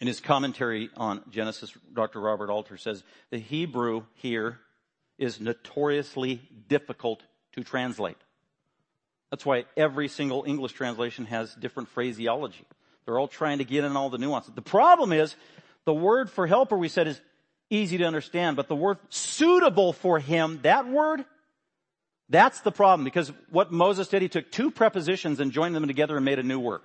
[0.00, 2.18] in his commentary on Genesis, Dr.
[2.18, 4.58] Robert Alter says, the Hebrew here
[5.18, 8.16] is notoriously difficult to translate.
[9.30, 12.64] That's why every single English translation has different phraseology.
[13.04, 14.52] They're all trying to get in all the nuances.
[14.52, 15.36] The problem is,
[15.84, 17.20] the word for helper we said is
[17.70, 21.24] easy to understand, but the word suitable for him, that word,
[22.28, 26.16] that's the problem because what Moses did, he took two prepositions and joined them together
[26.16, 26.80] and made a new word.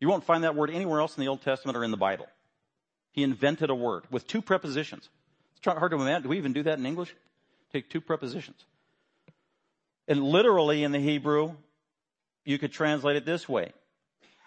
[0.00, 2.26] You won't find that word anywhere else in the Old Testament or in the Bible.
[3.12, 5.08] He invented a word with two prepositions.
[5.56, 6.22] It's hard to imagine.
[6.22, 7.14] Do we even do that in English?
[7.72, 8.64] Take two prepositions.
[10.06, 11.52] And literally in the Hebrew,
[12.44, 13.72] you could translate it this way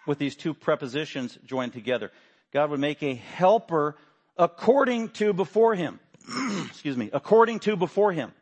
[0.06, 2.10] with these two prepositions joined together.
[2.52, 3.96] God would make a helper
[4.36, 6.00] according to before him.
[6.66, 8.32] Excuse me, according to before him.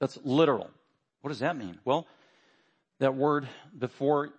[0.00, 0.70] That's literal.
[1.22, 1.78] What does that mean?
[1.84, 2.06] Well,
[2.98, 4.30] that word before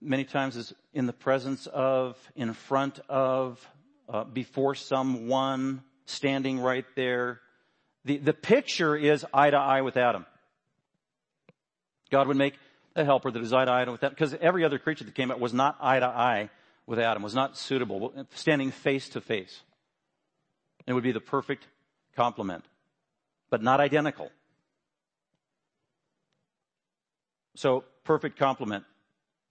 [0.00, 3.66] many times is in the presence of, in front of,
[4.08, 7.40] uh, before someone, standing right there.
[8.04, 10.26] The, the picture is eye to eye with Adam.
[12.10, 12.54] God would make
[12.96, 15.30] a helper that is eye to eye with that, because every other creature that came
[15.30, 16.50] out was not eye to eye
[16.86, 19.60] with Adam was not suitable, standing face to face.
[20.86, 21.68] It would be the perfect
[22.16, 22.64] complement,
[23.48, 24.30] but not identical.
[27.54, 28.84] So perfect complement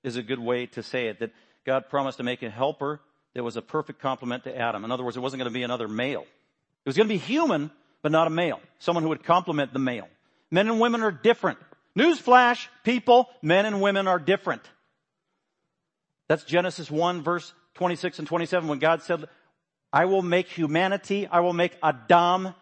[0.04, 1.32] is a good way to say it, that
[1.66, 3.00] God promised to make a helper
[3.34, 4.84] that was a perfect complement to Adam.
[4.84, 6.22] In other words, it wasn't going to be another male.
[6.22, 8.60] It was going to be human, but not a male.
[8.80, 10.08] Someone who would complement the male.
[10.52, 11.60] Men and women are different.
[11.98, 14.62] Newsflash, people, men and women are different.
[16.28, 19.26] That's Genesis 1 verse 26 and 27 when God said,
[19.92, 22.54] I will make humanity, I will make Adam.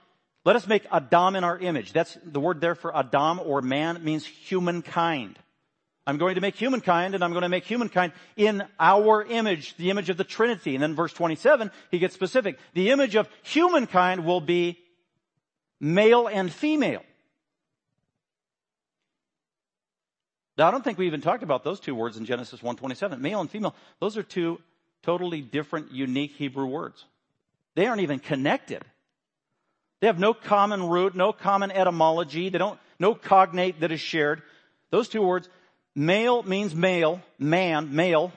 [0.45, 1.91] Let us make Adam in our image.
[1.91, 5.37] That's the word there for Adam or man means humankind.
[6.07, 9.89] I'm going to make humankind and I'm going to make humankind in our image, the
[9.89, 10.73] image of the Trinity.
[10.73, 12.57] And then verse 27, he gets specific.
[12.73, 14.79] The image of humankind will be
[15.81, 17.03] male and female.
[20.57, 23.19] Now, I don't think we even talked about those two words in Genesis 1:27.
[23.21, 24.59] Male and female, those are two
[25.03, 27.05] totally different, unique Hebrew words.
[27.75, 28.83] They aren't even connected.
[29.99, 32.49] They have no common root, no common etymology.
[32.49, 34.41] They don't, no cognate that is shared.
[34.89, 35.49] Those two words,
[35.97, 38.31] male means male, man, male,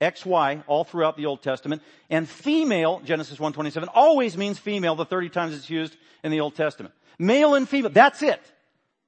[0.00, 1.80] XY, all throughout the Old Testament.
[2.10, 6.56] And female, Genesis 1.27, always means female, the 30 times it's used in the Old
[6.56, 6.94] Testament.
[7.18, 8.42] Male and female, that's it.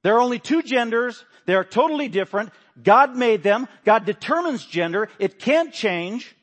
[0.03, 1.25] There are only two genders.
[1.45, 2.51] They are totally different.
[2.81, 3.67] God made them.
[3.85, 5.09] God determines gender.
[5.19, 6.35] It can't change.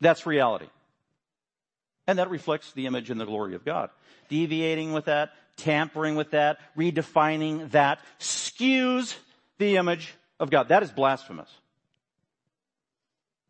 [0.00, 0.68] That's reality.
[2.06, 3.90] And that reflects the image and the glory of God.
[4.28, 9.14] Deviating with that, tampering with that, redefining that, skews
[9.58, 10.68] the image of God.
[10.68, 11.50] That is blasphemous.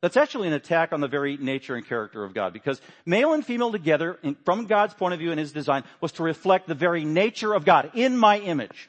[0.01, 3.45] That's actually an attack on the very nature and character of God because male and
[3.45, 6.75] female together, in, from God's point of view in His design, was to reflect the
[6.75, 8.89] very nature of God in my image.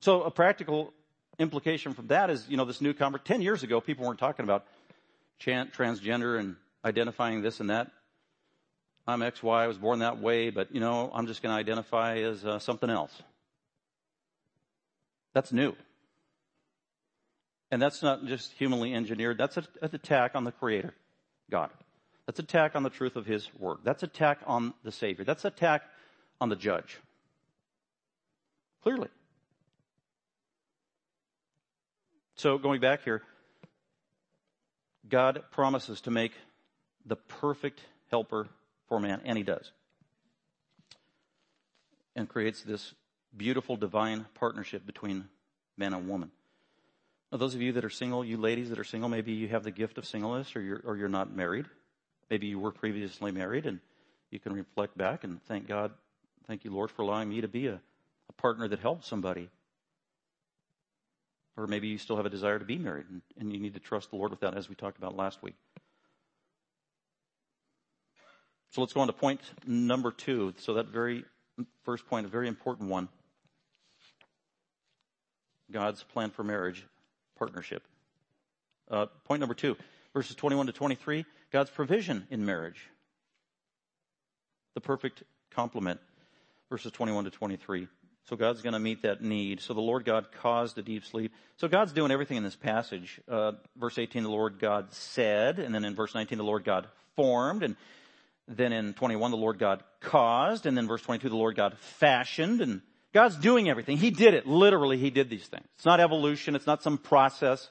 [0.00, 0.92] So a practical
[1.38, 4.66] implication from that is, you know, this newcomer, 10 years ago, people weren't talking about
[5.40, 7.90] transgender and identifying this and that.
[9.06, 11.58] I'm X, Y, I was born that way, but, you know, I'm just going to
[11.58, 13.12] identify as uh, something else.
[15.32, 15.74] That's new.
[17.70, 19.38] And that's not just humanly engineered.
[19.38, 20.94] That's an attack on the Creator,
[21.50, 21.70] God.
[22.26, 23.78] That's attack on the truth of His Word.
[23.84, 25.24] That's attack on the Savior.
[25.24, 25.82] That's attack
[26.40, 26.98] on the Judge.
[28.82, 29.08] Clearly.
[32.36, 33.22] So going back here,
[35.08, 36.32] God promises to make
[37.04, 38.48] the perfect helper
[38.88, 39.70] for man, and he does.
[42.16, 42.94] And creates this
[43.36, 45.28] beautiful divine partnership between
[45.76, 46.30] man and woman.
[47.30, 49.62] Now, those of you that are single, you ladies that are single, maybe you have
[49.62, 51.66] the gift of singleness or you're, or you're not married.
[52.28, 53.80] Maybe you were previously married and
[54.30, 55.92] you can reflect back and thank God,
[56.46, 57.80] thank you, Lord, for allowing me to be a,
[58.28, 59.48] a partner that helps somebody.
[61.56, 63.80] Or maybe you still have a desire to be married and, and you need to
[63.80, 65.54] trust the Lord with that, as we talked about last week.
[68.70, 70.54] So let's go on to point number two.
[70.58, 71.24] So that very
[71.84, 73.08] first point, a very important one.
[75.72, 76.84] God's plan for marriage,
[77.38, 77.82] partnership.
[78.90, 79.76] Uh, point number two,
[80.12, 82.80] verses 21 to 23, God's provision in marriage.
[84.74, 86.00] The perfect complement,
[86.70, 87.88] verses 21 to 23.
[88.28, 89.60] So God's going to meet that need.
[89.60, 91.32] So the Lord God caused a deep sleep.
[91.56, 93.20] So God's doing everything in this passage.
[93.28, 96.86] Uh, verse 18, the Lord God said, and then in verse 19, the Lord God
[97.16, 97.76] formed, and
[98.46, 102.60] then in 21, the Lord God caused, and then verse 22, the Lord God fashioned,
[102.60, 103.96] and God's doing everything.
[103.96, 104.46] He did it.
[104.46, 105.66] Literally, He did these things.
[105.76, 106.54] It's not evolution.
[106.54, 107.68] It's not some process.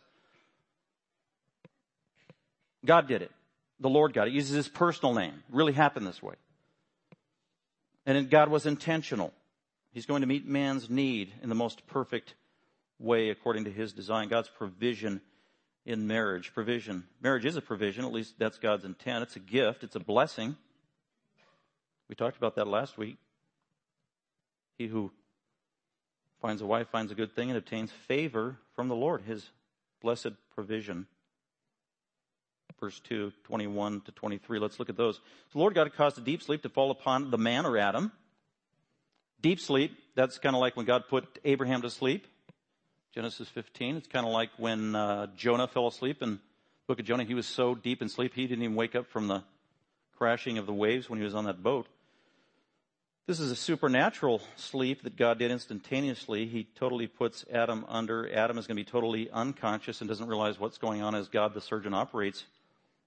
[2.86, 3.32] God did it.
[3.80, 4.28] The Lord God.
[4.28, 5.34] It uses His personal name.
[5.34, 6.36] It really happened this way.
[8.06, 9.34] And God was intentional.
[9.92, 12.34] He's going to meet man's need in the most perfect
[13.00, 14.28] way according to His design.
[14.28, 15.22] God's provision
[15.86, 16.54] in marriage.
[16.54, 17.06] Provision.
[17.22, 18.04] Marriage is a provision.
[18.04, 19.24] At least that's God's intent.
[19.24, 19.84] It's a gift.
[19.84, 20.58] It's a blessing.
[22.10, 23.18] We talked about that last week.
[24.78, 25.12] He who
[26.42, 29.50] finds a wife, finds a good thing, and obtains favor from the Lord, his
[30.02, 31.08] blessed provision.
[32.80, 34.60] Verse 2, 21 to 23.
[34.60, 35.20] Let's look at those.
[35.52, 38.12] The Lord God caused a deep sleep to fall upon the man or Adam.
[39.42, 42.26] Deep sleep, that's kind of like when God put Abraham to sleep.
[43.14, 43.98] Genesis 15.
[43.98, 46.40] It's kind of like when uh, Jonah fell asleep in the
[46.88, 47.24] book of Jonah.
[47.24, 49.44] He was so deep in sleep, he didn't even wake up from the
[50.18, 51.88] crashing of the waves when he was on that boat.
[53.30, 56.48] This is a supernatural sleep that God did instantaneously.
[56.48, 58.28] He totally puts Adam under.
[58.34, 61.54] Adam is going to be totally unconscious and doesn't realize what's going on as God
[61.54, 62.46] the surgeon operates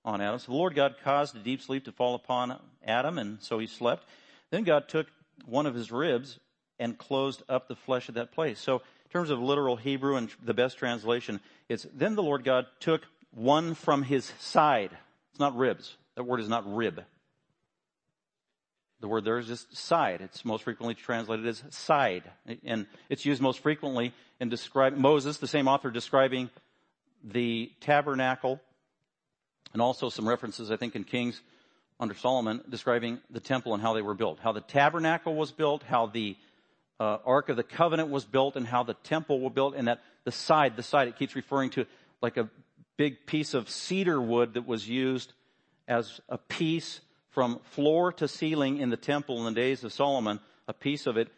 [0.05, 0.39] on Adam.
[0.39, 2.57] So the Lord God caused a deep sleep to fall upon
[2.87, 4.05] Adam, and so he slept.
[4.51, 5.09] Then God took
[5.45, 6.39] one of his ribs
[6.79, 8.61] and closed up the flesh of that place.
[8.61, 12.67] So in terms of literal Hebrew and the best translation, it's then the Lord God
[12.79, 14.97] took one from his side.
[15.33, 15.97] It's not ribs.
[16.15, 17.03] That word is not rib.
[19.03, 20.21] The word there is just side.
[20.21, 22.23] It's most frequently translated as side.
[22.65, 26.51] And it's used most frequently in describing Moses, the same author describing
[27.25, 28.61] the tabernacle
[29.73, 31.41] and also some references, I think, in Kings
[31.99, 34.39] under Solomon describing the temple and how they were built.
[34.39, 36.37] How the tabernacle was built, how the
[37.01, 40.01] uh, Ark of the Covenant was built, and how the temple was built, and that
[40.23, 41.87] the side, the side, it keeps referring to
[42.21, 42.49] like a
[42.97, 45.33] big piece of cedar wood that was used
[45.89, 47.01] as a piece
[47.33, 51.17] from floor to ceiling in the temple in the days of Solomon, a piece of
[51.17, 51.29] it,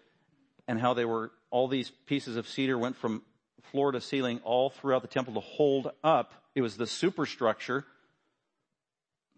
[0.68, 3.22] and how they were, all these pieces of cedar went from
[3.70, 6.32] floor to ceiling all throughout the temple to hold up.
[6.54, 7.84] It was the superstructure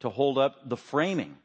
[0.00, 1.36] to hold up the framing.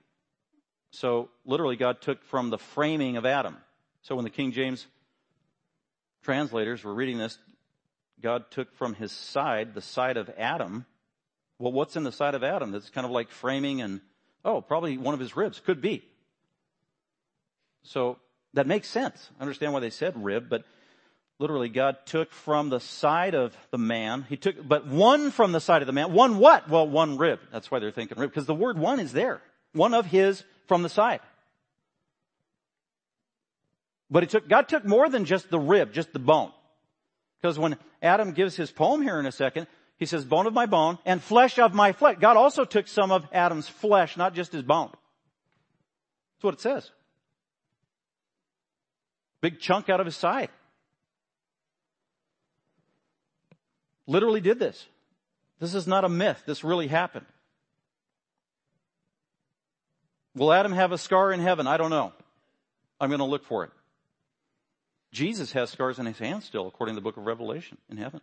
[0.91, 3.57] So literally God took from the framing of Adam.
[4.01, 4.87] So when the King James
[6.23, 7.37] translators were reading this,
[8.21, 10.85] God took from his side, the side of Adam.
[11.59, 12.71] Well, what's in the side of Adam?
[12.71, 14.01] That's kind of like framing and
[14.43, 15.59] Oh, probably one of his ribs.
[15.59, 16.03] Could be.
[17.83, 18.17] So
[18.53, 19.29] that makes sense.
[19.39, 20.63] I understand why they said rib, but
[21.39, 24.25] literally God took from the side of the man.
[24.29, 26.13] He took, but one from the side of the man.
[26.13, 26.69] One what?
[26.69, 27.39] Well, one rib.
[27.51, 29.41] That's why they're thinking rib, because the word one is there.
[29.73, 31.21] One of his from the side.
[34.09, 36.51] But he took, God took more than just the rib, just the bone.
[37.41, 39.67] Because when Adam gives his poem here in a second,
[40.01, 42.17] he says, bone of my bone and flesh of my flesh.
[42.19, 44.89] God also took some of Adam's flesh, not just his bone.
[44.89, 46.89] That's what it says.
[49.41, 50.49] Big chunk out of his side.
[54.07, 54.83] Literally did this.
[55.59, 56.41] This is not a myth.
[56.47, 57.27] This really happened.
[60.33, 61.67] Will Adam have a scar in heaven?
[61.67, 62.11] I don't know.
[62.99, 63.71] I'm going to look for it.
[65.11, 68.21] Jesus has scars in his hands still, according to the book of Revelation in heaven.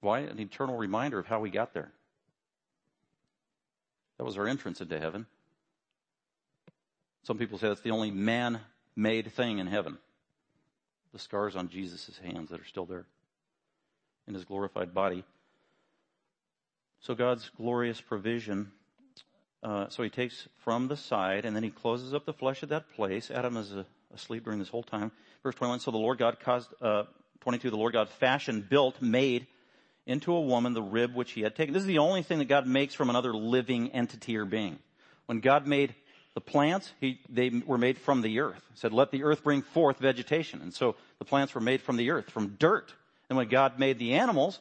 [0.00, 0.20] Why?
[0.20, 1.90] An eternal reminder of how we got there.
[4.18, 5.26] That was our entrance into heaven.
[7.22, 8.60] Some people say that's the only man
[8.96, 9.98] made thing in heaven.
[11.12, 13.06] The scars on Jesus' hands that are still there
[14.26, 15.24] in his glorified body.
[17.00, 18.72] So God's glorious provision.
[19.62, 22.68] Uh, so he takes from the side and then he closes up the flesh at
[22.68, 23.30] that place.
[23.30, 23.84] Adam is uh,
[24.14, 25.10] asleep during this whole time.
[25.42, 25.80] Verse 21.
[25.80, 27.04] So the Lord God caused, uh,
[27.40, 29.46] 22, the Lord God fashioned, built, made
[30.08, 31.74] into a woman the rib which he had taken.
[31.74, 34.78] This is the only thing that God makes from another living entity or being.
[35.26, 35.94] When God made
[36.34, 38.62] the plants, he, they were made from the earth.
[38.72, 40.62] He said, let the earth bring forth vegetation.
[40.62, 42.92] And so the plants were made from the earth, from dirt.
[43.28, 44.58] And when God made the animals,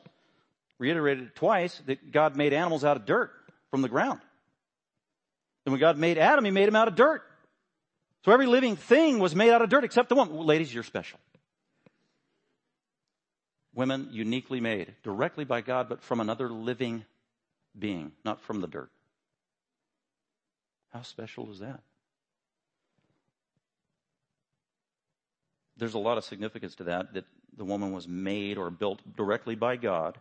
[0.80, 3.32] reiterated it twice, that God made animals out of dirt
[3.72, 4.20] from the ground.
[5.66, 7.24] And when God made Adam, he made him out of dirt.
[8.26, 10.36] So every living thing was made out of dirt except the woman.
[10.45, 11.20] Ladies, you're special.
[13.78, 17.06] Women uniquely made, directly by God, but from another living
[17.78, 18.90] being, not from the dirt.
[20.92, 21.82] How special is that?
[25.78, 27.26] There's a lot of significance to that, that
[27.56, 30.18] the woman was made or built directly by God.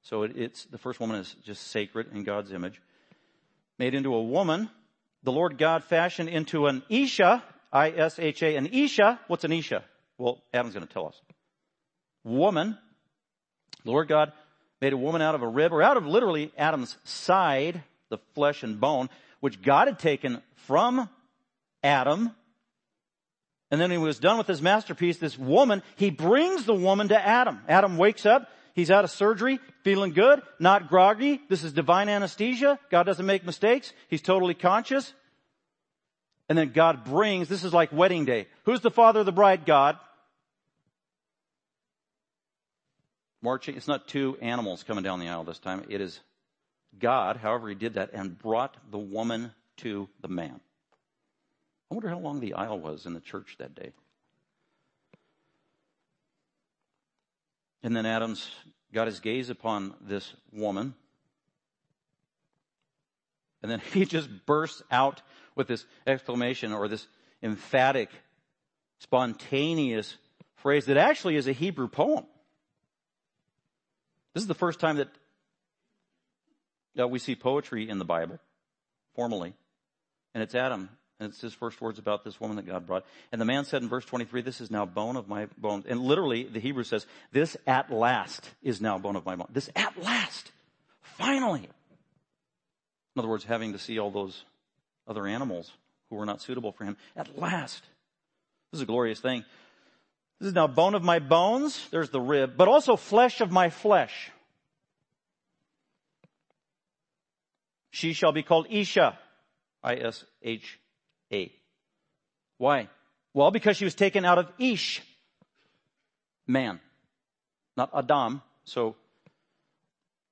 [0.00, 2.80] So it, it's, the first woman is just sacred in God's image.
[3.78, 4.70] Made into a woman,
[5.22, 9.20] the Lord God fashioned into an Isha, I-S-H-A, an Isha.
[9.26, 9.84] What's an Isha?
[10.16, 11.20] Well, Adam's going to tell us.
[12.24, 12.78] Woman.
[13.84, 14.32] Lord God
[14.80, 18.62] made a woman out of a rib, or out of literally Adam's side, the flesh
[18.62, 19.08] and bone,
[19.40, 21.08] which God had taken from
[21.82, 22.30] Adam.
[23.70, 27.26] And then he was done with his masterpiece, this woman, he brings the woman to
[27.26, 27.60] Adam.
[27.68, 31.40] Adam wakes up, he's out of surgery, feeling good, not groggy.
[31.48, 32.78] This is divine anesthesia.
[32.90, 33.92] God doesn't make mistakes.
[34.08, 35.12] He's totally conscious.
[36.48, 38.48] And then God brings, this is like wedding day.
[38.64, 39.64] Who's the father of the bride?
[39.64, 39.98] God.
[43.44, 45.84] Marching, it's not two animals coming down the aisle this time.
[45.90, 46.18] It is
[46.98, 50.60] God, however he did that, and brought the woman to the man.
[51.90, 53.92] I wonder how long the aisle was in the church that day.
[57.82, 58.48] And then Adam's
[58.94, 60.94] got his gaze upon this woman.
[63.62, 65.20] And then he just bursts out
[65.54, 67.06] with this exclamation or this
[67.42, 68.08] emphatic,
[69.00, 70.16] spontaneous
[70.56, 72.24] phrase that actually is a Hebrew poem.
[74.34, 75.08] This is the first time that
[76.98, 78.38] uh, we see poetry in the Bible,
[79.14, 79.54] formally.
[80.34, 80.90] And it's Adam.
[81.20, 83.06] And it's his first words about this woman that God brought.
[83.30, 85.84] And the man said in verse 23, this is now bone of my bone.
[85.86, 89.46] And literally, the Hebrew says, this at last is now bone of my bone.
[89.52, 90.50] This at last.
[91.00, 91.68] Finally.
[93.14, 94.44] In other words, having to see all those
[95.06, 95.70] other animals
[96.10, 96.96] who were not suitable for him.
[97.16, 97.82] At last.
[98.72, 99.44] This is a glorious thing.
[100.40, 101.88] This is now bone of my bones.
[101.90, 104.30] There's the rib, but also flesh of my flesh.
[107.90, 109.18] She shall be called Isha.
[109.82, 111.52] I-S-H-A.
[112.58, 112.88] Why?
[113.32, 115.02] Well, because she was taken out of Ish.
[116.46, 116.80] Man.
[117.76, 118.42] Not Adam.
[118.64, 118.96] So,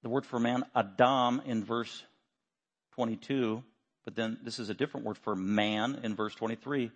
[0.03, 2.03] the word for man, Adam in verse
[2.95, 3.63] 22,
[4.05, 6.91] but then this is a different word for man in verse 23.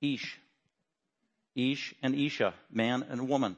[0.00, 0.40] Ish.
[1.54, 3.56] Ish and Isha, man and woman.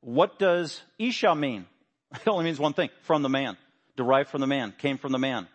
[0.00, 1.66] What does Isha mean?
[2.12, 3.56] It only means one thing, from the man
[4.00, 5.46] derived from the man, came from the man.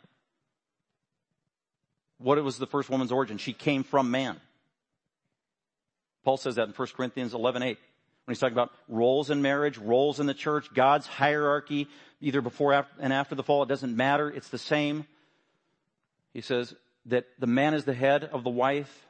[2.19, 3.39] What was the first woman's origin?
[3.39, 4.39] She came from man.
[6.23, 7.77] Paul says that in 1 Corinthians 11, 8.
[8.25, 11.87] When he's talking about roles in marriage, roles in the church, God's hierarchy,
[12.21, 14.29] either before and after the fall, it doesn't matter.
[14.29, 15.05] It's the same.
[16.33, 16.73] He says
[17.07, 19.04] that the man is the head of the wife.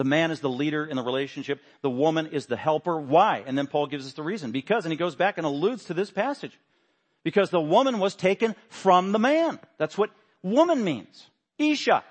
[0.00, 1.60] The man is the leader in the relationship.
[1.82, 2.98] The woman is the helper.
[2.98, 3.44] Why?
[3.46, 4.50] And then Paul gives us the reason.
[4.50, 6.58] Because, and he goes back and alludes to this passage.
[7.22, 9.60] Because the woman was taken from the man.
[9.76, 10.08] That's what
[10.42, 11.28] woman means.
[11.58, 12.02] Isha.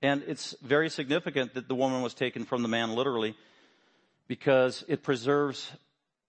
[0.00, 3.36] And it's very significant that the woman was taken from the man literally
[4.28, 5.70] because it preserves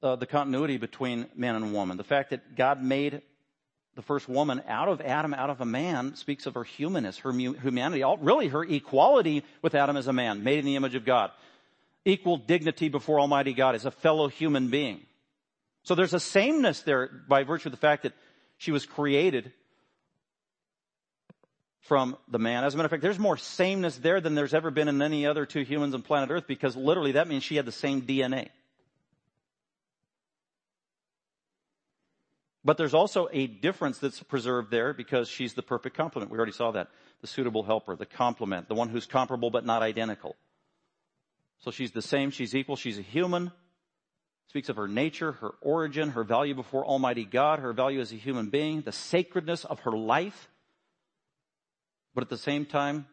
[0.04, 1.96] uh, the continuity between man and woman.
[1.96, 3.22] The fact that God made
[3.98, 7.34] the first woman out of Adam, out of a man, speaks of her humanness, her
[7.34, 11.32] humanity, really her equality with Adam as a man, made in the image of God
[12.06, 15.02] equal dignity before Almighty God as a fellow human being.
[15.84, 18.14] So there's a sameness there by virtue of the fact that
[18.58, 19.52] she was created
[21.82, 22.64] from the man.
[22.64, 25.26] As a matter of fact, there's more sameness there than there's ever been in any
[25.26, 28.50] other two humans on planet Earth because literally that means she had the same DNA.
[32.66, 36.32] But there's also a difference that's preserved there because she's the perfect complement.
[36.32, 36.90] We already saw that.
[37.22, 40.36] The suitable helper, the complement, the one who's comparable but not identical.
[41.60, 43.52] So she's the same, she's equal, she's a human.
[44.50, 48.16] Speaks of her nature, her origin, her value before Almighty God, her value as a
[48.16, 50.48] human being, the sacredness of her life.
[52.14, 53.08] But at the same time,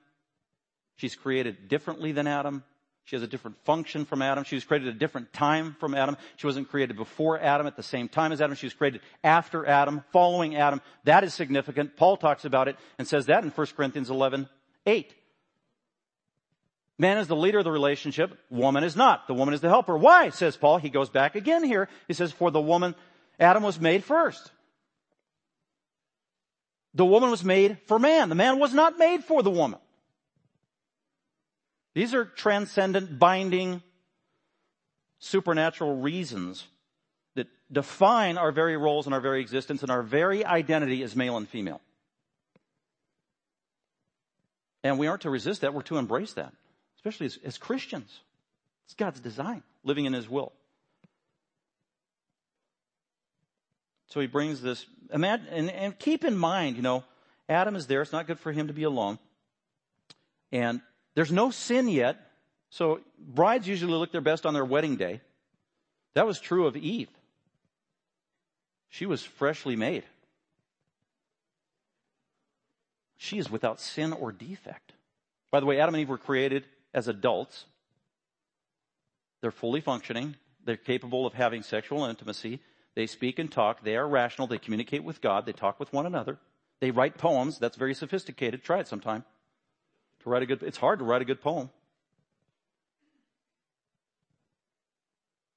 [0.96, 2.62] she's created differently than Adam.
[3.04, 4.44] She has a different function from Adam.
[4.44, 6.16] She was created at a different time from Adam.
[6.36, 8.56] She wasn't created before Adam at the same time as Adam.
[8.56, 10.80] She was created after Adam, following Adam.
[11.04, 11.96] That is significant.
[11.96, 14.48] Paul talks about it and says that in 1 Corinthians 11,
[14.86, 15.14] 8.
[16.98, 18.38] Man is the leader of the relationship.
[18.48, 19.26] Woman is not.
[19.26, 19.98] The woman is the helper.
[19.98, 20.30] Why?
[20.30, 20.78] Says Paul.
[20.78, 21.88] He goes back again here.
[22.08, 22.94] He says, for the woman,
[23.38, 24.50] Adam was made first.
[26.94, 28.28] The woman was made for man.
[28.28, 29.80] The man was not made for the woman.
[31.94, 33.82] These are transcendent, binding,
[35.20, 36.66] supernatural reasons
[37.34, 41.36] that define our very roles and our very existence and our very identity as male
[41.36, 41.80] and female.
[44.82, 46.52] And we aren't to resist that, we're to embrace that,
[46.96, 48.20] especially as, as Christians.
[48.84, 50.52] It's God's design, living in His will.
[54.08, 57.02] So he brings this, and, and keep in mind, you know,
[57.48, 58.00] Adam is there.
[58.00, 59.18] It's not good for him to be alone.
[60.52, 60.80] And
[61.14, 62.16] there's no sin yet.
[62.70, 65.20] So brides usually look their best on their wedding day.
[66.14, 67.08] That was true of Eve.
[68.88, 70.04] She was freshly made.
[73.16, 74.92] She is without sin or defect.
[75.50, 77.64] By the way, Adam and Eve were created as adults.
[79.40, 80.36] They're fully functioning.
[80.64, 82.60] They're capable of having sexual intimacy.
[82.94, 83.82] They speak and talk.
[83.82, 84.46] They are rational.
[84.46, 85.46] They communicate with God.
[85.46, 86.38] They talk with one another.
[86.80, 87.58] They write poems.
[87.58, 88.62] That's very sophisticated.
[88.62, 89.24] Try it sometime.
[90.24, 91.70] To write a good, it's hard to write a good poem.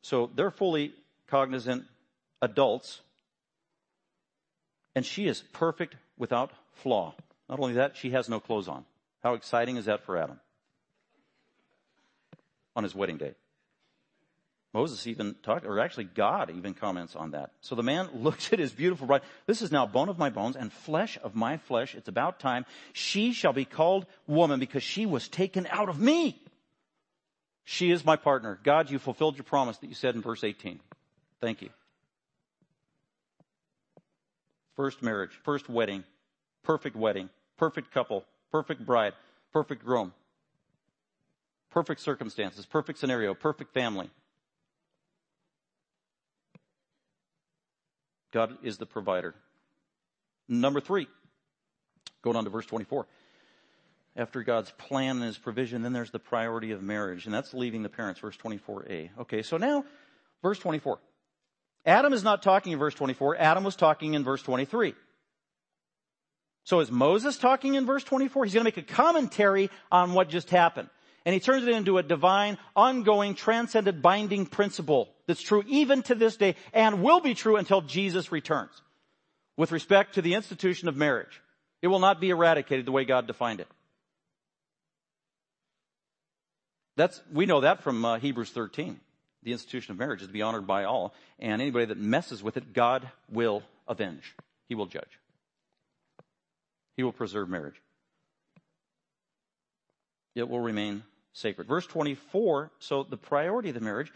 [0.02, 0.94] So they're fully
[1.28, 1.86] cognizant
[2.42, 3.02] adults.
[4.94, 7.16] And she is perfect without flaw.
[7.50, 8.84] Not only that, she has no clothes on.
[9.24, 10.40] How exciting is that for Adam?
[12.76, 13.36] On his wedding day.
[14.78, 17.50] Moses even talked, or actually God even comments on that.
[17.62, 19.24] So the man looks at his beautiful bride.
[19.48, 21.96] This is now bone of my bones and flesh of my flesh.
[21.96, 22.64] It's about time.
[22.94, 26.40] She shall be called woman because she was taken out of me.
[27.64, 28.60] She is my partner.
[28.64, 30.80] God, you fulfilled your promise that you said in verse 18.
[31.42, 31.70] Thank you.
[34.76, 36.04] First marriage, first wedding,
[36.62, 39.14] perfect wedding, perfect couple, perfect bride,
[39.52, 40.14] perfect groom,
[41.72, 44.12] perfect circumstances, perfect scenario, perfect family.
[48.32, 49.36] God is the provider.
[50.48, 51.08] Number three,
[52.22, 53.08] going on to verse 24.
[54.16, 57.84] After God's plan and his provision, then there's the priority of marriage, and that's leaving
[57.84, 59.10] the parents, verse 24a.
[59.20, 59.86] Okay, so now,
[60.42, 61.00] verse 24.
[61.86, 64.96] Adam is not talking in verse 24, Adam was talking in verse 23.
[66.64, 68.44] So is Moses talking in verse 24?
[68.44, 70.90] He's going to make a commentary on what just happened.
[71.28, 76.16] And he turns it into a divine, ongoing, transcendent, binding principle that's true even to
[76.16, 78.72] this day and will be true until Jesus returns.
[79.58, 81.42] With respect to the institution of marriage,
[81.82, 83.68] it will not be eradicated the way God defined it.
[86.96, 88.98] That's, we know that from uh, Hebrews 13.
[89.44, 92.56] The institution of marriage is to be honored by all, and anybody that messes with
[92.56, 94.34] it, God will avenge.
[94.70, 95.20] He will judge.
[96.96, 97.82] He will preserve marriage.
[100.36, 101.04] It will remain
[101.38, 101.68] sacred.
[101.68, 104.12] Verse 24, so the priority of the marriage.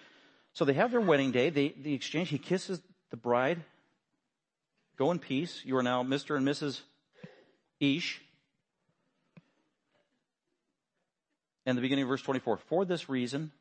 [0.53, 3.63] So they have their wedding day, they, the exchange, he kisses the bride.
[4.97, 5.61] Go in peace.
[5.63, 6.36] You are now Mr.
[6.36, 6.82] and Mrs.
[7.80, 8.22] Ish.
[11.65, 13.51] And the beginning of verse 24, for this reason,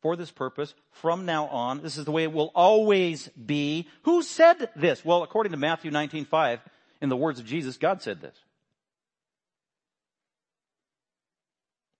[0.00, 3.88] for this purpose, from now on, this is the way it will always be.
[4.02, 5.04] Who said this?
[5.04, 6.60] Well, according to Matthew 19, 5,
[7.02, 8.36] in the words of Jesus, God said this.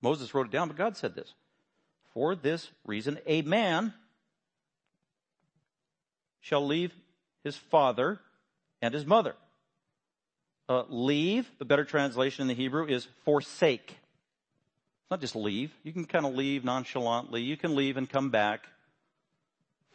[0.03, 1.33] Moses wrote it down, but God said this.
[2.13, 3.93] For this reason, a man
[6.41, 6.93] shall leave
[7.45, 8.21] his father
[8.81, 9.35] and his mother.
[10.69, 13.91] Uh, leave, the better translation in the Hebrew is forsake.
[13.91, 15.73] It's not just leave.
[15.83, 17.43] You can kind of leave nonchalantly.
[17.43, 18.67] You can leave and come back.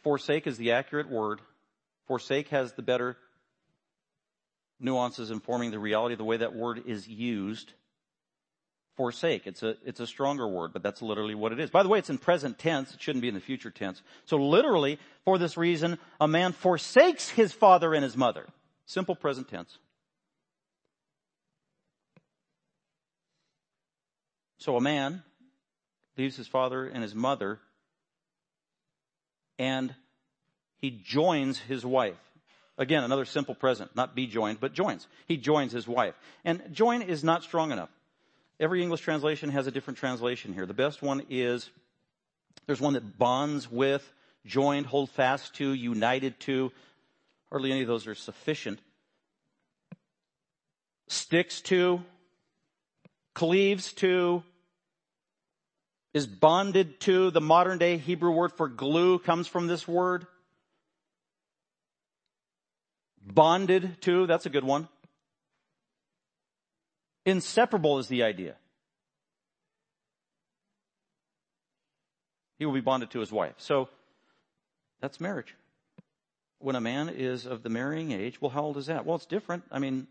[0.02, 1.40] Forsake is the accurate word.
[2.06, 3.16] Forsake has the better
[4.80, 7.72] nuances informing the reality of the way that word is used
[8.96, 9.46] forsake.
[9.46, 11.70] It's a, it's a stronger word, but that's literally what it is.
[11.70, 12.94] By the way, it's in present tense.
[12.94, 14.02] It shouldn't be in the future tense.
[14.24, 18.46] So literally, for this reason, a man forsakes his father and his mother.
[18.86, 19.78] Simple present tense.
[24.58, 25.22] So a man
[26.16, 27.58] leaves his father and his mother
[29.58, 29.94] and
[30.78, 32.18] he joins his wife.
[32.78, 35.06] Again, another simple present, not be joined, but joins.
[35.28, 36.14] He joins his wife.
[36.44, 37.90] And join is not strong enough.
[38.62, 40.66] Every English translation has a different translation here.
[40.66, 41.68] The best one is,
[42.66, 44.08] there's one that bonds with,
[44.46, 46.70] joined, hold fast to, united to.
[47.50, 48.78] Hardly any of those are sufficient.
[51.08, 52.04] Sticks to,
[53.34, 54.44] cleaves to,
[56.14, 57.32] is bonded to.
[57.32, 60.24] The modern day Hebrew word for glue comes from this word.
[63.20, 64.86] Bonded to, that's a good one.
[67.24, 68.56] Inseparable is the idea.
[72.58, 73.54] He will be bonded to his wife.
[73.58, 73.88] So
[75.00, 75.54] that's marriage.
[76.58, 79.04] When a man is of the marrying age, well, how old is that?
[79.04, 79.64] Well, it's different.
[79.70, 80.06] I mean,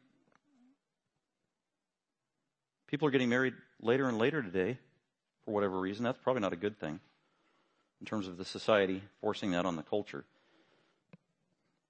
[2.87, 4.77] people are getting married later and later today
[5.45, 6.03] for whatever reason.
[6.03, 6.99] That's probably not a good thing
[8.01, 10.25] in terms of the society forcing that on the culture.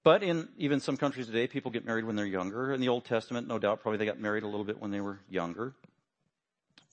[0.03, 2.73] But in even some countries today, people get married when they're younger.
[2.73, 5.01] In the Old Testament, no doubt, probably they got married a little bit when they
[5.01, 5.73] were younger.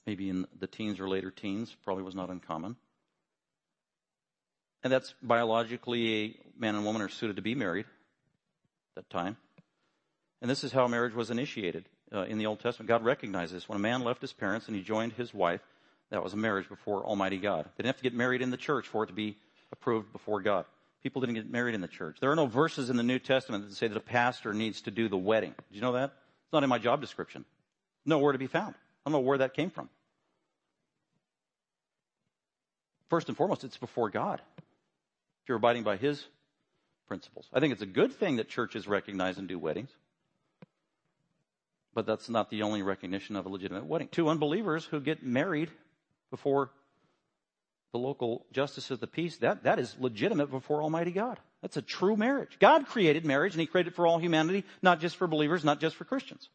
[0.06, 2.76] Maybe in the teens or later teens, probably was not uncommon.
[4.82, 7.86] And that's biologically a man and woman are suited to be married
[8.96, 9.36] at that time.
[10.40, 12.88] And this is how marriage was initiated uh, in the Old Testament.
[12.88, 13.68] God recognized this.
[13.68, 15.62] When a man left his parents and he joined his wife,
[16.10, 17.64] that was a marriage before Almighty God.
[17.64, 19.36] They didn't have to get married in the church for it to be
[19.72, 20.64] approved before God.
[21.02, 22.18] People didn't get married in the church.
[22.20, 24.90] There are no verses in the New Testament that say that a pastor needs to
[24.90, 25.54] do the wedding.
[25.68, 26.12] Did you know that?
[26.44, 27.44] It's not in my job description.
[28.04, 28.74] Nowhere to be found.
[28.74, 29.88] I don't know where that came from.
[33.08, 34.40] First and foremost, it's before God.
[34.58, 36.24] If you're abiding by His
[37.06, 37.48] principles.
[37.52, 39.90] I think it's a good thing that churches recognize and do weddings.
[41.94, 44.08] But that's not the only recognition of a legitimate wedding.
[44.08, 45.70] Two unbelievers who get married
[46.30, 46.70] before
[47.92, 51.38] the local justice of the peace, that, that is legitimate before Almighty God.
[51.62, 52.58] That's a true marriage.
[52.60, 55.80] God created marriage and He created it for all humanity, not just for believers, not
[55.80, 56.48] just for Christians.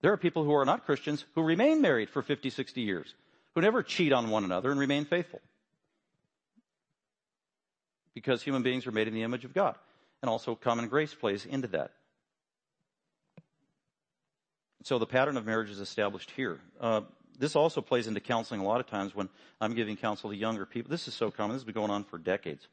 [0.00, 3.14] There are people who are not Christians who remain married for 50, 60 years,
[3.54, 5.40] who never cheat on one another and remain faithful.
[8.14, 9.76] Because human beings are made in the image of God.
[10.22, 11.92] And also common grace plays into that.
[14.84, 16.60] So the pattern of marriage is established here.
[16.80, 17.02] Uh,
[17.38, 19.28] this also plays into counseling a lot of times when
[19.60, 20.90] I'm giving counsel to younger people.
[20.90, 21.54] This is so common.
[21.54, 22.66] This has been going on for decades.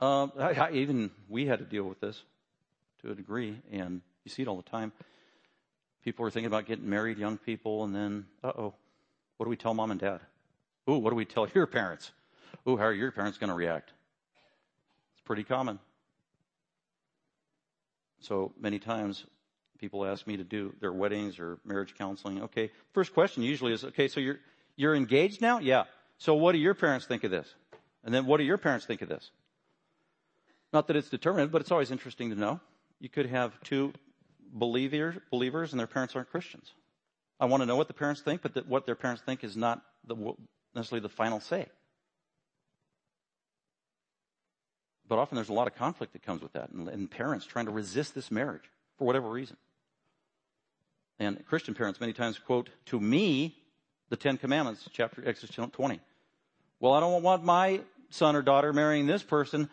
[0.00, 2.22] Uh, I, I, even we had to deal with this
[3.02, 4.92] to a degree, and you see it all the time.
[6.02, 8.74] People are thinking about getting married, young people, and then, uh oh,
[9.36, 10.20] what do we tell mom and dad?
[10.88, 12.12] Ooh, what do we tell your parents?
[12.68, 13.92] Ooh, how are your parents going to react?
[15.14, 15.78] It's pretty common.
[18.20, 19.24] So many times
[19.78, 22.42] people ask me to do their weddings or marriage counseling.
[22.42, 24.38] Okay, first question usually is, okay, so you're,
[24.76, 25.58] you're engaged now?
[25.58, 25.84] Yeah.
[26.18, 27.52] So what do your parents think of this?
[28.04, 29.30] And then what do your parents think of this?
[30.72, 32.60] Not that it's determinative, but it's always interesting to know.
[33.00, 33.92] You could have two
[34.52, 36.70] believers, believers and their parents aren't Christians.
[37.40, 39.82] I want to know what the parents think, but what their parents think is not
[40.06, 40.34] the,
[40.74, 41.66] necessarily the final say.
[45.08, 47.66] But often there's a lot of conflict that comes with that, and, and parents trying
[47.66, 49.56] to resist this marriage for whatever reason.
[51.18, 53.56] And Christian parents many times quote to me
[54.10, 56.00] the Ten Commandments, chapter Exodus 20.
[56.80, 57.80] Well, I don't want my
[58.10, 59.70] son or daughter marrying this person,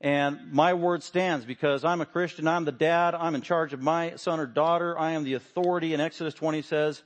[0.00, 3.80] and my word stands because I'm a Christian, I'm the dad, I'm in charge of
[3.80, 5.92] my son or daughter, I am the authority.
[5.92, 7.02] And Exodus 20 says,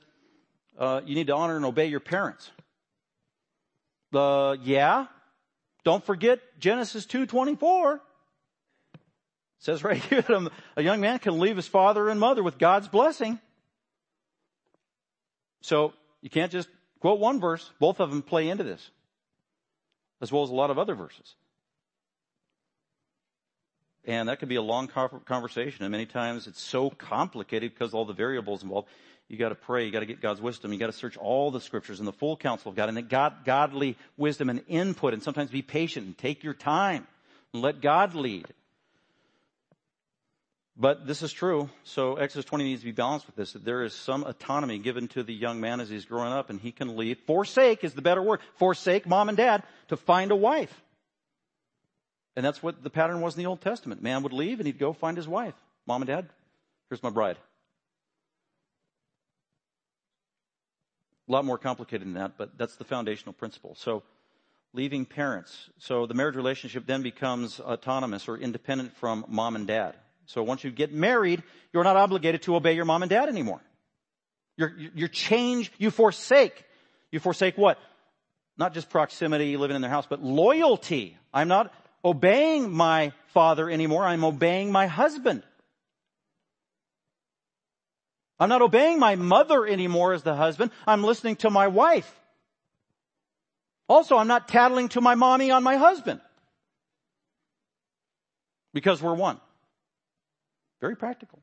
[0.77, 2.51] uh, you need to honor and obey your parents.
[4.13, 5.07] Uh, yeah,
[5.83, 7.99] don't forget Genesis 2.24.
[9.61, 12.57] It says right here that a young man can leave his father and mother with
[12.57, 13.39] God's blessing.
[15.61, 16.67] So you can't just
[16.99, 17.69] quote one verse.
[17.79, 18.89] Both of them play into this,
[20.19, 21.35] as well as a lot of other verses.
[24.03, 28.05] And that could be a long conversation, and many times it's so complicated because all
[28.05, 28.87] the variables involved
[29.31, 29.85] you got to pray.
[29.85, 30.73] You got to get God's wisdom.
[30.73, 33.01] You got to search all the scriptures and the full counsel of God and the
[33.01, 37.07] God, godly wisdom and input and sometimes be patient and take your time
[37.53, 38.45] and let God lead.
[40.81, 41.69] But this is true.
[41.83, 43.53] So Exodus 20 needs to be balanced with this.
[43.53, 46.71] There is some autonomy given to the young man as he's growing up and he
[46.71, 47.19] can leave.
[47.27, 48.39] Forsake is the better word.
[48.55, 50.81] Forsake mom and dad to find a wife.
[52.35, 54.01] And that's what the pattern was in the Old Testament.
[54.01, 55.53] Man would leave and he'd go find his wife.
[55.85, 56.27] Mom and dad,
[56.89, 57.37] here's my bride.
[61.29, 63.75] A lot more complicated than that, but that's the foundational principle.
[63.75, 64.01] So,
[64.73, 65.69] leaving parents.
[65.77, 69.95] So the marriage relationship then becomes autonomous or independent from mom and dad.
[70.31, 73.61] So once you get married, you're not obligated to obey your mom and dad anymore.
[74.55, 76.63] You're, you're change, you forsake.
[77.11, 77.77] You forsake what?
[78.57, 81.17] Not just proximity, living in their house, but loyalty.
[81.33, 81.73] I'm not
[82.03, 84.05] obeying my father anymore.
[84.05, 85.43] I'm obeying my husband.
[88.39, 90.71] I'm not obeying my mother anymore as the husband.
[90.87, 92.11] I'm listening to my wife.
[93.89, 96.21] Also, I'm not tattling to my mommy on my husband.
[98.73, 99.39] Because we're one.
[100.81, 101.39] Very practical.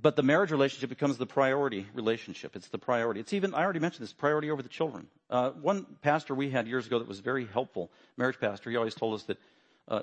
[0.00, 2.56] But the marriage relationship becomes the priority relationship.
[2.56, 3.20] It's the priority.
[3.20, 5.06] It's even, I already mentioned this, priority over the children.
[5.30, 8.96] Uh, one pastor we had years ago that was very helpful, marriage pastor, he always
[8.96, 9.38] told us that
[9.86, 10.02] uh,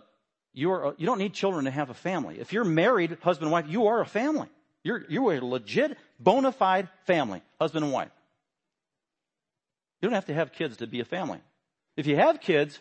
[0.54, 2.40] you, are, you don't need children to have a family.
[2.40, 4.48] If you're married, husband and wife, you are a family.
[4.84, 8.12] You're, you're a legit, bona fide family, husband and wife.
[10.02, 11.40] You don't have to have kids to be a family.
[11.98, 12.80] If you have kids,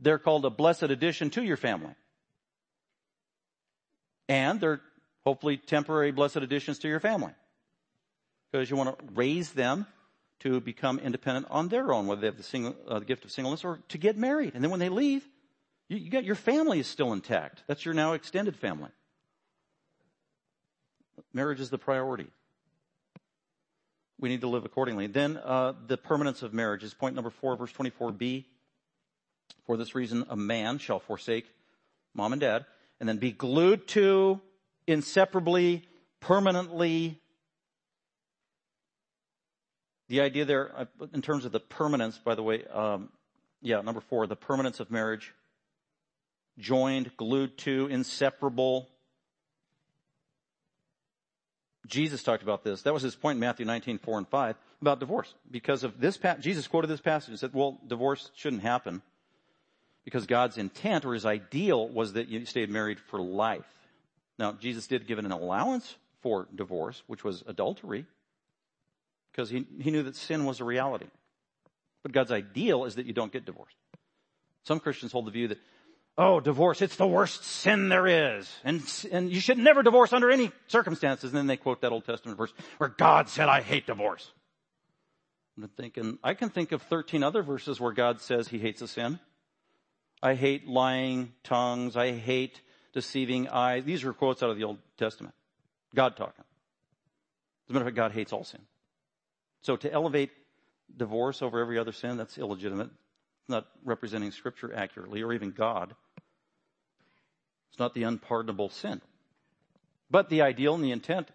[0.00, 1.94] they're called a blessed addition to your family.
[4.28, 4.80] And they're
[5.24, 7.32] hopefully temporary blessed additions to your family.
[8.50, 9.86] Because you want to raise them
[10.40, 13.30] to become independent on their own, whether they have the, single, uh, the gift of
[13.30, 14.54] singleness or to get married.
[14.54, 15.26] And then when they leave,
[15.88, 17.62] you, you got your family is still intact.
[17.66, 18.90] That's your now extended family.
[21.32, 22.26] Marriage is the priority.
[24.18, 25.06] We need to live accordingly.
[25.08, 28.44] Then uh, the permanence of marriage is point number four, verse 24b.
[29.66, 31.46] For this reason, a man shall forsake
[32.14, 32.64] mom and dad
[33.00, 34.40] and then be glued to
[34.86, 35.84] inseparably,
[36.20, 37.20] permanently.
[40.08, 43.10] The idea there, uh, in terms of the permanence, by the way, um,
[43.60, 45.34] yeah, number four, the permanence of marriage,
[46.58, 48.88] joined, glued to, inseparable.
[51.86, 52.82] Jesus talked about this.
[52.82, 55.34] That was his point in Matthew 19, 4 and 5 about divorce.
[55.50, 59.02] Because of this, Jesus quoted this passage and said, well, divorce shouldn't happen
[60.06, 63.66] because God's intent or his ideal was that you stayed married for life.
[64.38, 68.06] Now, Jesus did give an allowance for divorce, which was adultery,
[69.32, 71.06] because he, he knew that sin was a reality.
[72.04, 73.74] But God's ideal is that you don't get divorced.
[74.62, 75.58] Some Christians hold the view that,
[76.16, 78.48] oh, divorce, it's the worst sin there is.
[78.62, 81.30] And, and you should never divorce under any circumstances.
[81.30, 84.30] And then they quote that Old Testament verse where God said, I hate divorce.
[85.56, 88.88] I'm thinking, I can think of 13 other verses where God says he hates a
[88.88, 89.18] sin.
[90.22, 91.96] I hate lying tongues.
[91.96, 92.60] I hate
[92.92, 93.84] deceiving eyes.
[93.84, 95.34] These are quotes out of the Old Testament.
[95.94, 96.44] God talking.
[97.64, 98.60] As a matter of fact, God hates all sin.
[99.62, 100.30] So to elevate
[100.96, 102.90] divorce over every other sin, that's illegitimate.
[103.48, 105.94] not representing Scripture accurately or even God.
[107.70, 109.00] It's not the unpardonable sin.
[110.10, 111.28] But the ideal and the intent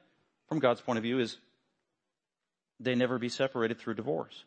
[0.47, 1.37] from God's point of view is
[2.79, 4.43] they never be separated through divorce.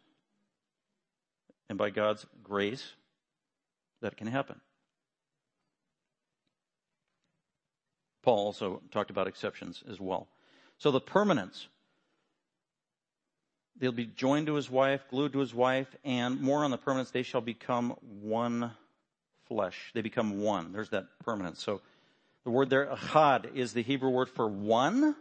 [1.68, 2.92] And by God's grace,
[4.04, 4.60] that can happen.
[8.22, 10.28] Paul also talked about exceptions as well.
[10.78, 11.68] So the permanence.
[13.76, 17.10] They'll be joined to his wife, glued to his wife, and more on the permanence,
[17.10, 18.70] they shall become one
[19.48, 19.90] flesh.
[19.94, 20.72] They become one.
[20.72, 21.62] There's that permanence.
[21.62, 21.80] So
[22.44, 25.16] the word there, achad, is the Hebrew word for one.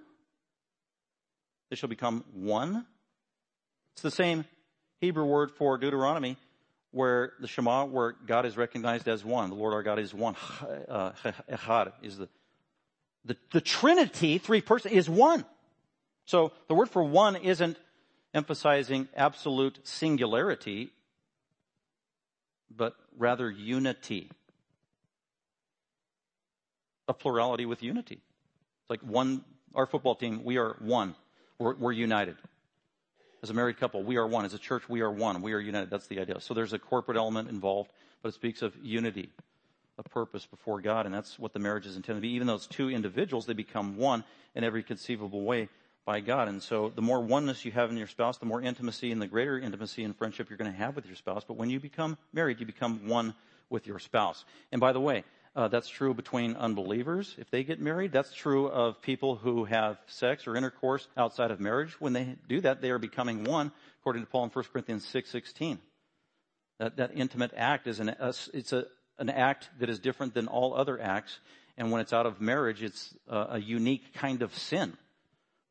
[1.70, 2.86] They shall become one.
[3.94, 4.46] It's the same
[5.00, 6.38] Hebrew word for Deuteronomy
[6.94, 9.50] where the Shema, where God is recognized as one.
[9.50, 10.36] The Lord our God is one.
[10.88, 11.12] Uh,
[11.52, 12.30] echad is the,
[13.26, 15.44] the, the Trinity, three persons, is one.
[16.26, 17.78] So the word for one isn't
[18.34, 20.92] emphasizing absolute singularity,
[22.70, 24.30] but rather unity.
[27.08, 28.22] A plurality with unity.
[28.82, 31.16] It's like one, our football team, we are one.
[31.58, 32.38] We're, we're united.
[33.44, 34.46] As a married couple, we are one.
[34.46, 35.42] As a church, we are one.
[35.42, 35.90] We are united.
[35.90, 36.40] That's the idea.
[36.40, 37.92] So there's a corporate element involved,
[38.22, 39.32] but it speaks of unity,
[39.98, 42.34] a purpose before God, and that's what the marriage is intended to be.
[42.36, 44.24] Even though it's two individuals, they become one
[44.56, 45.68] in every conceivable way
[46.06, 46.48] by God.
[46.48, 49.28] And so the more oneness you have in your spouse, the more intimacy and the
[49.28, 51.44] greater intimacy and friendship you're going to have with your spouse.
[51.46, 53.36] But when you become married, you become one
[53.70, 54.46] with your spouse.
[54.72, 55.26] And by the way,
[55.56, 58.12] uh, that's true between unbelievers if they get married.
[58.12, 62.00] That's true of people who have sex or intercourse outside of marriage.
[62.02, 65.78] When they do that, they are becoming one, according to Paul in 1 Corinthians 6.16.
[66.80, 68.86] That, that intimate act is an, a, it's a,
[69.20, 71.40] an act that is different than all other acts.
[71.78, 74.98] And when it's out of marriage, it's a, a unique kind of sin.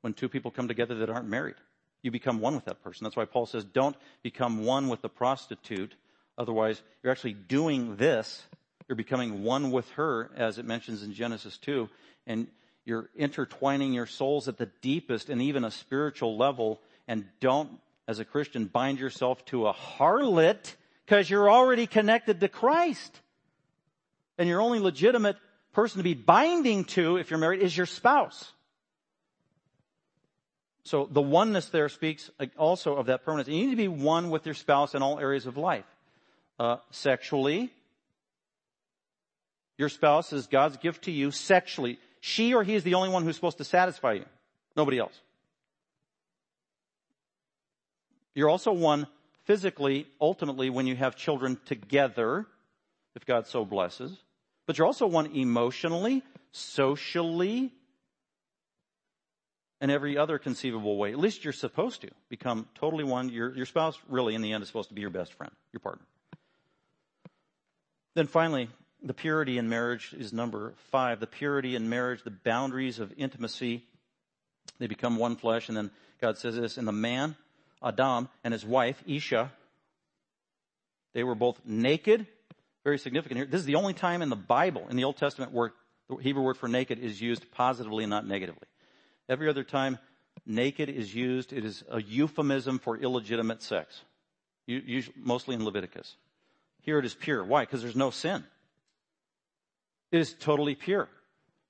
[0.02, 1.56] When two people come together that aren't married,
[2.02, 3.04] you become one with that person.
[3.04, 5.94] That's why Paul says, don't become one with the prostitute.
[6.38, 8.42] Otherwise, you're actually doing this
[8.88, 11.88] you're becoming one with her, as it mentions in Genesis 2,
[12.26, 12.46] and
[12.84, 16.80] you're intertwining your souls at the deepest and even a spiritual level.
[17.06, 17.70] And don't,
[18.08, 20.74] as a Christian, bind yourself to a harlot
[21.04, 23.20] because you're already connected to Christ.
[24.38, 25.36] And your only legitimate
[25.72, 28.52] person to be binding to, if you're married, is your spouse.
[30.84, 33.48] So the oneness there speaks also of that permanence.
[33.48, 35.84] You need to be one with your spouse in all areas of life.
[36.58, 37.72] Uh, sexually,
[39.78, 41.98] your spouse is God's gift to you sexually.
[42.20, 44.24] She or he is the only one who's supposed to satisfy you.
[44.76, 45.18] Nobody else.
[48.34, 49.06] You're also one
[49.44, 52.46] physically, ultimately, when you have children together,
[53.14, 54.16] if God so blesses.
[54.66, 57.72] But you're also one emotionally, socially,
[59.80, 61.10] and every other conceivable way.
[61.10, 63.28] At least you're supposed to become totally one.
[63.28, 65.80] Your, your spouse really, in the end, is supposed to be your best friend, your
[65.80, 66.06] partner.
[68.14, 68.68] Then finally,
[69.02, 71.20] the purity in marriage is number five.
[71.20, 73.84] The purity in marriage, the boundaries of intimacy
[74.78, 75.90] They become one flesh, and then
[76.20, 77.36] God says this, and the man,
[77.82, 79.52] Adam, and his wife, Isha,
[81.14, 82.26] they were both naked.
[82.84, 83.46] Very significant here.
[83.46, 85.72] This is the only time in the Bible, in the Old Testament, where
[86.08, 88.66] the Hebrew word for naked is used positively and not negatively.
[89.28, 89.98] Every other time
[90.46, 94.00] naked is used, it is a euphemism for illegitimate sex.
[94.66, 96.16] Usually, mostly in Leviticus.
[96.82, 97.44] Here it is pure.
[97.44, 97.62] Why?
[97.62, 98.44] Because there's no sin.
[100.12, 101.08] Is totally pure.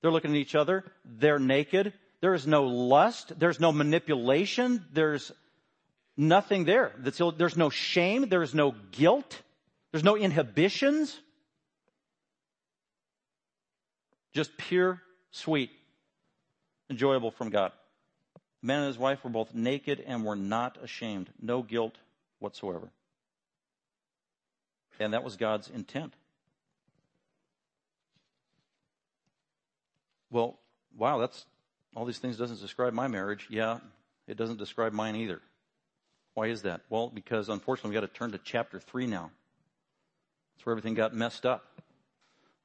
[0.01, 0.83] They're looking at each other.
[1.05, 1.93] They're naked.
[2.19, 3.39] There is no lust.
[3.39, 4.85] There's no manipulation.
[4.93, 5.31] There's
[6.17, 6.91] nothing there.
[6.97, 8.27] There's no shame.
[8.27, 9.41] There's no guilt.
[9.91, 11.17] There's no inhibitions.
[14.33, 15.69] Just pure, sweet,
[16.89, 17.71] enjoyable from God.
[18.61, 21.29] The man and his wife were both naked and were not ashamed.
[21.41, 21.95] No guilt
[22.39, 22.89] whatsoever.
[24.99, 26.13] And that was God's intent.
[30.33, 30.57] Well,
[30.97, 31.45] wow, that's
[31.95, 33.45] all these things doesn't describe my marriage.
[33.51, 33.77] Yeah,
[34.27, 35.41] it doesn't describe mine either.
[36.33, 36.81] Why is that?
[36.89, 39.29] Well, because unfortunately we got to turn to chapter 3 now.
[40.55, 41.63] That's where everything got messed up.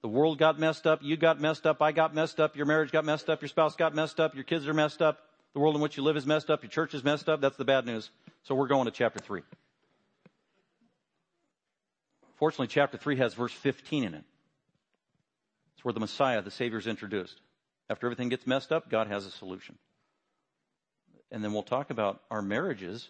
[0.01, 2.91] The world got messed up, you got messed up, I got messed up, your marriage
[2.91, 5.19] got messed up, your spouse got messed up, your kids are messed up,
[5.53, 7.41] the world in which you live is messed up, your church is messed up.
[7.43, 8.09] That's the bad news.
[8.45, 9.43] So we're going to chapter 3.
[12.37, 14.25] Fortunately, chapter 3 has verse 15 in it.
[15.75, 17.41] It's where the Messiah, the Savior, is introduced.
[17.91, 19.77] After everything gets messed up, God has a solution.
[21.31, 23.09] And then we'll talk about our marriages,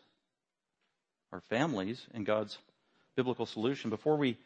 [1.32, 2.58] our families, and God's
[3.16, 3.90] biblical solution.
[3.90, 4.36] Before we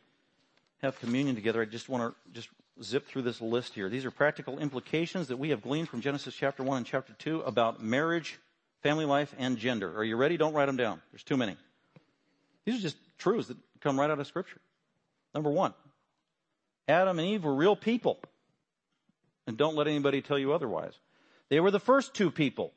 [0.83, 2.49] have communion together, I just want to just
[2.83, 3.89] zip through this list here.
[3.89, 7.43] These are practical implications that we have gleaned from Genesis chapter 1 and chapter 2
[7.43, 8.39] about marriage,
[8.83, 9.97] family life, and gender.
[9.97, 10.37] Are you ready?
[10.37, 11.01] Don't write them down.
[11.13, 11.57] There's too many.
[12.65, 14.61] These are just truths that come right out of Scripture.
[15.35, 15.75] Number one,
[16.89, 18.19] Adam and Eve were real people.
[19.47, 20.95] And don't let anybody tell you otherwise.
[21.49, 22.73] They were the first two people.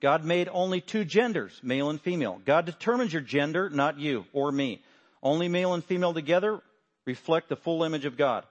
[0.00, 2.40] God made only two genders, male and female.
[2.44, 4.82] God determines your gender, not you or me.
[5.22, 6.60] Only male and female together
[7.06, 8.44] reflect the full image of God.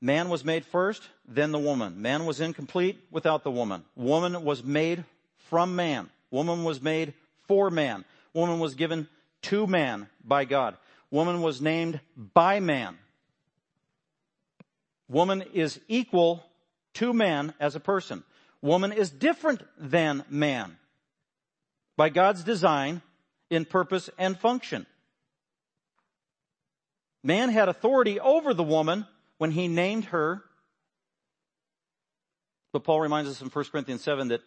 [0.00, 2.00] Man was made first, then the woman.
[2.00, 3.84] Man was incomplete without the woman.
[3.96, 5.04] Woman was made
[5.48, 6.08] from man.
[6.30, 7.14] Woman was made
[7.46, 8.04] for man.
[8.32, 9.08] Woman was given
[9.42, 10.76] to man by God.
[11.10, 12.96] Woman was named by man.
[15.08, 16.44] Woman is equal
[16.98, 18.24] to man as a person.
[18.60, 20.76] Woman is different than man
[21.96, 23.02] by God's design
[23.50, 24.86] in purpose and function.
[27.22, 29.06] Man had authority over the woman
[29.38, 30.42] when he named her.
[32.72, 34.42] But Paul reminds us in 1 Corinthians 7 that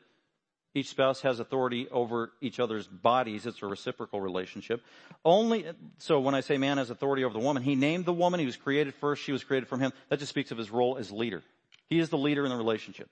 [0.73, 3.45] each spouse has authority over each other's bodies.
[3.45, 4.81] It's a reciprocal relationship.
[5.25, 5.65] Only,
[5.97, 8.39] so when I say man has authority over the woman, he named the woman.
[8.39, 9.21] He was created first.
[9.23, 9.91] She was created from him.
[10.09, 11.43] That just speaks of his role as leader.
[11.91, 13.09] He is the leader in the relationship.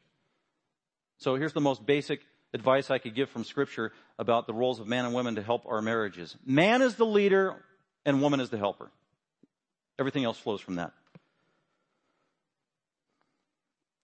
[1.18, 2.22] So here's the most basic
[2.54, 5.66] advice I could give from scripture about the roles of man and women to help
[5.68, 6.34] our marriages.
[6.46, 7.62] Man is the leader
[8.06, 8.90] and woman is the helper.
[10.00, 10.94] Everything else flows from that.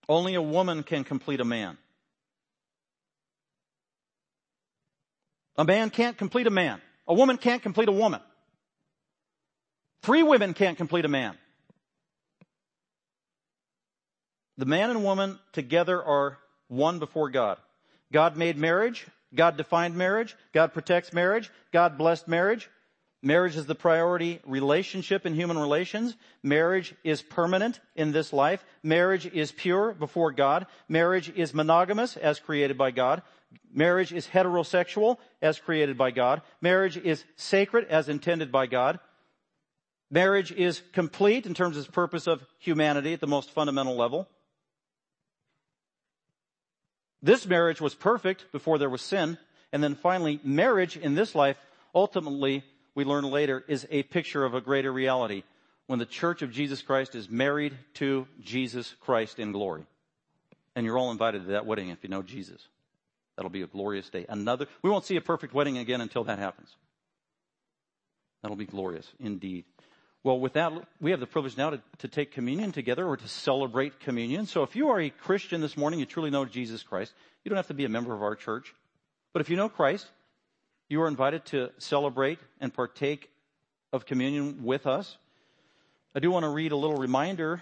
[0.09, 1.77] Only a woman can complete a man.
[5.57, 6.81] A man can't complete a man.
[7.07, 8.19] A woman can't complete a woman.
[10.01, 11.37] Three women can't complete a man.
[14.57, 16.37] The man and woman together are
[16.67, 17.57] one before God.
[18.11, 19.05] God made marriage.
[19.33, 20.35] God defined marriage.
[20.53, 21.51] God protects marriage.
[21.73, 22.69] God blessed marriage.
[23.21, 26.15] Marriage is the priority relationship in human relations.
[26.43, 28.63] Marriage is permanent in this life.
[28.83, 30.67] Marriage is pure before God.
[30.87, 33.23] Marriage is monogamous as created by God.
[33.73, 36.43] Marriage is heterosexual as created by God.
[36.61, 38.99] Marriage is sacred as intended by God.
[40.11, 44.29] Marriage is complete in terms of its purpose of humanity at the most fundamental level.
[47.25, 49.39] This marriage was perfect before there was sin.
[49.71, 51.57] And then finally, marriage in this life
[51.95, 52.63] ultimately
[52.93, 55.43] we learn later, is a picture of a greater reality
[55.87, 59.85] when the church of Jesus Christ is married to Jesus Christ in glory.
[60.75, 62.61] And you're all invited to that wedding if you know Jesus.
[63.35, 64.25] That'll be a glorious day.
[64.29, 66.73] Another, we won't see a perfect wedding again until that happens.
[68.41, 69.65] That'll be glorious indeed.
[70.25, 73.27] Well, with that, we have the privilege now to, to take communion together or to
[73.27, 74.47] celebrate communion.
[74.47, 77.13] So if you are a Christian this morning, you truly know Jesus Christ,
[77.43, 78.73] you don't have to be a member of our church.
[79.33, 80.07] But if you know Christ,
[80.89, 83.29] you are invited to celebrate and partake
[83.93, 85.15] of communion with us.
[86.15, 87.61] I do want to read a little reminder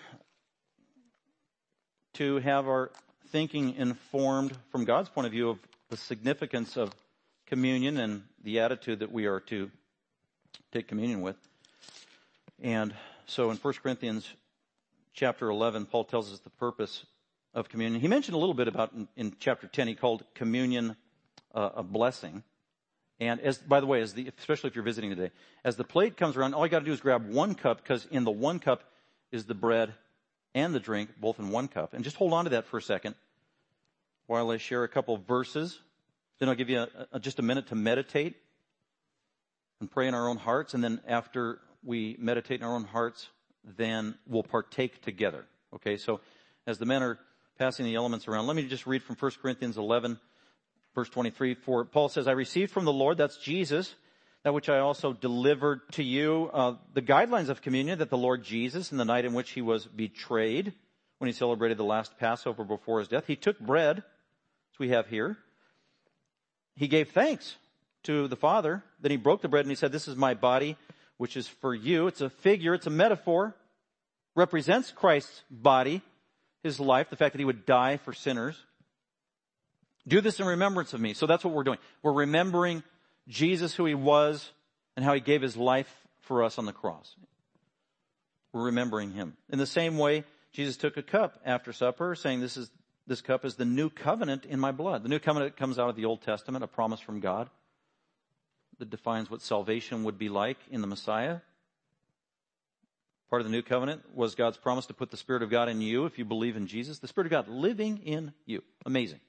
[2.13, 2.91] to have our
[3.27, 5.59] thinking informed from God's point of view of
[5.89, 6.95] the significance of
[7.45, 9.69] communion and the attitude that we are to
[10.71, 11.35] take communion with.
[12.63, 12.95] And
[13.25, 14.27] so in 1 Corinthians
[15.13, 17.05] chapter 11, Paul tells us the purpose
[17.53, 17.99] of communion.
[17.99, 20.95] He mentioned a little bit about in, in chapter 10, he called communion
[21.53, 22.41] uh, a blessing.
[23.19, 25.31] And as, by the way, as the, especially if you're visiting today,
[25.65, 28.07] as the plate comes around, all you got to do is grab one cup because
[28.09, 28.83] in the one cup
[29.29, 29.93] is the bread
[30.55, 31.93] and the drink, both in one cup.
[31.93, 33.15] And just hold on to that for a second
[34.25, 35.77] while I share a couple verses.
[36.39, 38.35] Then I'll give you a, a, just a minute to meditate
[39.81, 40.73] and pray in our own hearts.
[40.73, 43.29] And then after we meditate in our own hearts,
[43.77, 45.45] then we'll partake together.
[45.75, 46.21] Okay, so
[46.67, 47.19] as the men are
[47.57, 50.19] passing the elements around, let me just read from 1 Corinthians 11,
[50.95, 51.55] verse 23.
[51.55, 53.93] For Paul says, I received from the Lord, that's Jesus,
[54.43, 58.43] that which I also delivered to you, uh, the guidelines of communion that the Lord
[58.43, 60.73] Jesus, in the night in which he was betrayed,
[61.19, 65.07] when he celebrated the last Passover before his death, he took bread, as we have
[65.07, 65.37] here.
[66.75, 67.55] He gave thanks
[68.03, 68.83] to the Father.
[68.99, 70.75] Then he broke the bread and he said, this is my body,
[71.17, 72.07] which is for you.
[72.07, 73.55] It's a figure, it's a metaphor,
[74.35, 76.01] represents Christ's body,
[76.63, 78.57] his life, the fact that he would die for sinners.
[80.07, 81.13] Do this in remembrance of me.
[81.13, 81.79] So that's what we're doing.
[82.01, 82.83] We're remembering
[83.27, 84.51] Jesus, who he was,
[84.95, 85.91] and how he gave his life
[86.21, 87.15] for us on the cross.
[88.51, 89.37] We're remembering him.
[89.49, 92.69] In the same way, Jesus took a cup after supper, saying, this is,
[93.07, 95.03] this cup is the new covenant in my blood.
[95.03, 97.49] The new covenant comes out of the Old Testament, a promise from God
[98.83, 101.39] that defines what salvation would be like in the Messiah.
[103.29, 105.79] Part of the new covenant was God's promise to put the Spirit of God in
[105.79, 106.99] you if you believe in Jesus.
[106.99, 108.61] The Spirit of God living in you.
[108.85, 109.21] Amazing.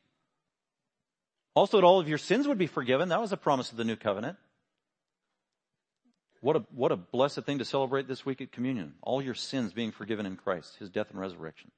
[1.55, 3.11] Also that all of your sins would be forgiven.
[3.11, 4.37] That was a promise of the new covenant.
[6.41, 8.95] What a, what a blessed thing to celebrate this week at communion.
[9.03, 11.71] All your sins being forgiven in Christ, His death and resurrection.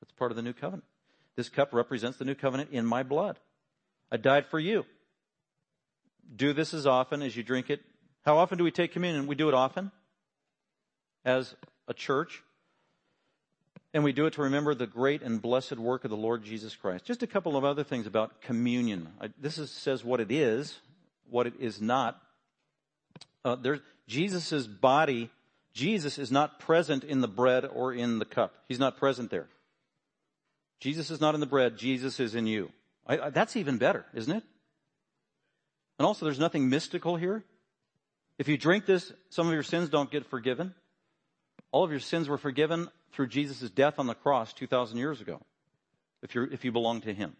[0.00, 0.84] That's part of the new covenant.
[1.34, 3.40] This cup represents the new covenant in my blood.
[4.12, 4.86] I died for you.
[6.34, 7.80] Do this as often as you drink it.
[8.24, 9.26] How often do we take communion?
[9.26, 9.90] We do it often
[11.24, 11.54] as
[11.88, 12.42] a church.
[13.92, 16.74] And we do it to remember the great and blessed work of the Lord Jesus
[16.74, 17.04] Christ.
[17.04, 19.08] Just a couple of other things about communion.
[19.20, 20.76] I, this is, says what it is,
[21.30, 22.20] what it is not.
[23.44, 25.30] Uh, there, Jesus' body,
[25.72, 28.54] Jesus is not present in the bread or in the cup.
[28.66, 29.46] He's not present there.
[30.80, 31.76] Jesus is not in the bread.
[31.76, 32.70] Jesus is in you.
[33.06, 34.42] I, I, that's even better, isn't it?
[35.98, 37.44] And also, there's nothing mystical here.
[38.38, 40.74] If you drink this, some of your sins don't get forgiven.
[41.70, 45.40] All of your sins were forgiven through Jesus' death on the cross 2,000 years ago,
[46.22, 47.36] if, you're, if you belong to Him.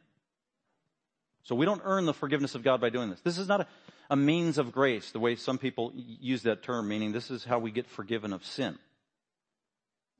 [1.43, 3.21] So we don't earn the forgiveness of God by doing this.
[3.21, 3.67] This is not a,
[4.11, 7.59] a means of grace, the way some people use that term, meaning this is how
[7.59, 8.79] we get forgiven of sin.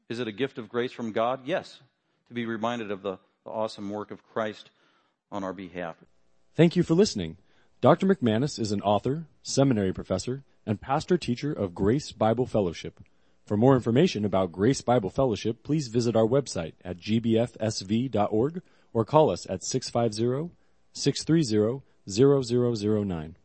[0.09, 1.41] Is it a gift of grace from God?
[1.47, 1.81] Yes.
[2.29, 4.71] To be reminded of the, the awesome work of Christ
[5.33, 5.97] on our behalf.
[6.55, 7.37] Thank you for listening.
[7.85, 8.07] Dr.
[8.07, 12.99] McManus is an author, seminary professor, and pastor teacher of Grace Bible Fellowship.
[13.45, 18.63] For more information about Grace Bible Fellowship, please visit our website at gbfsv.org
[18.95, 20.55] or call us at 650
[20.95, 23.37] 630 0009.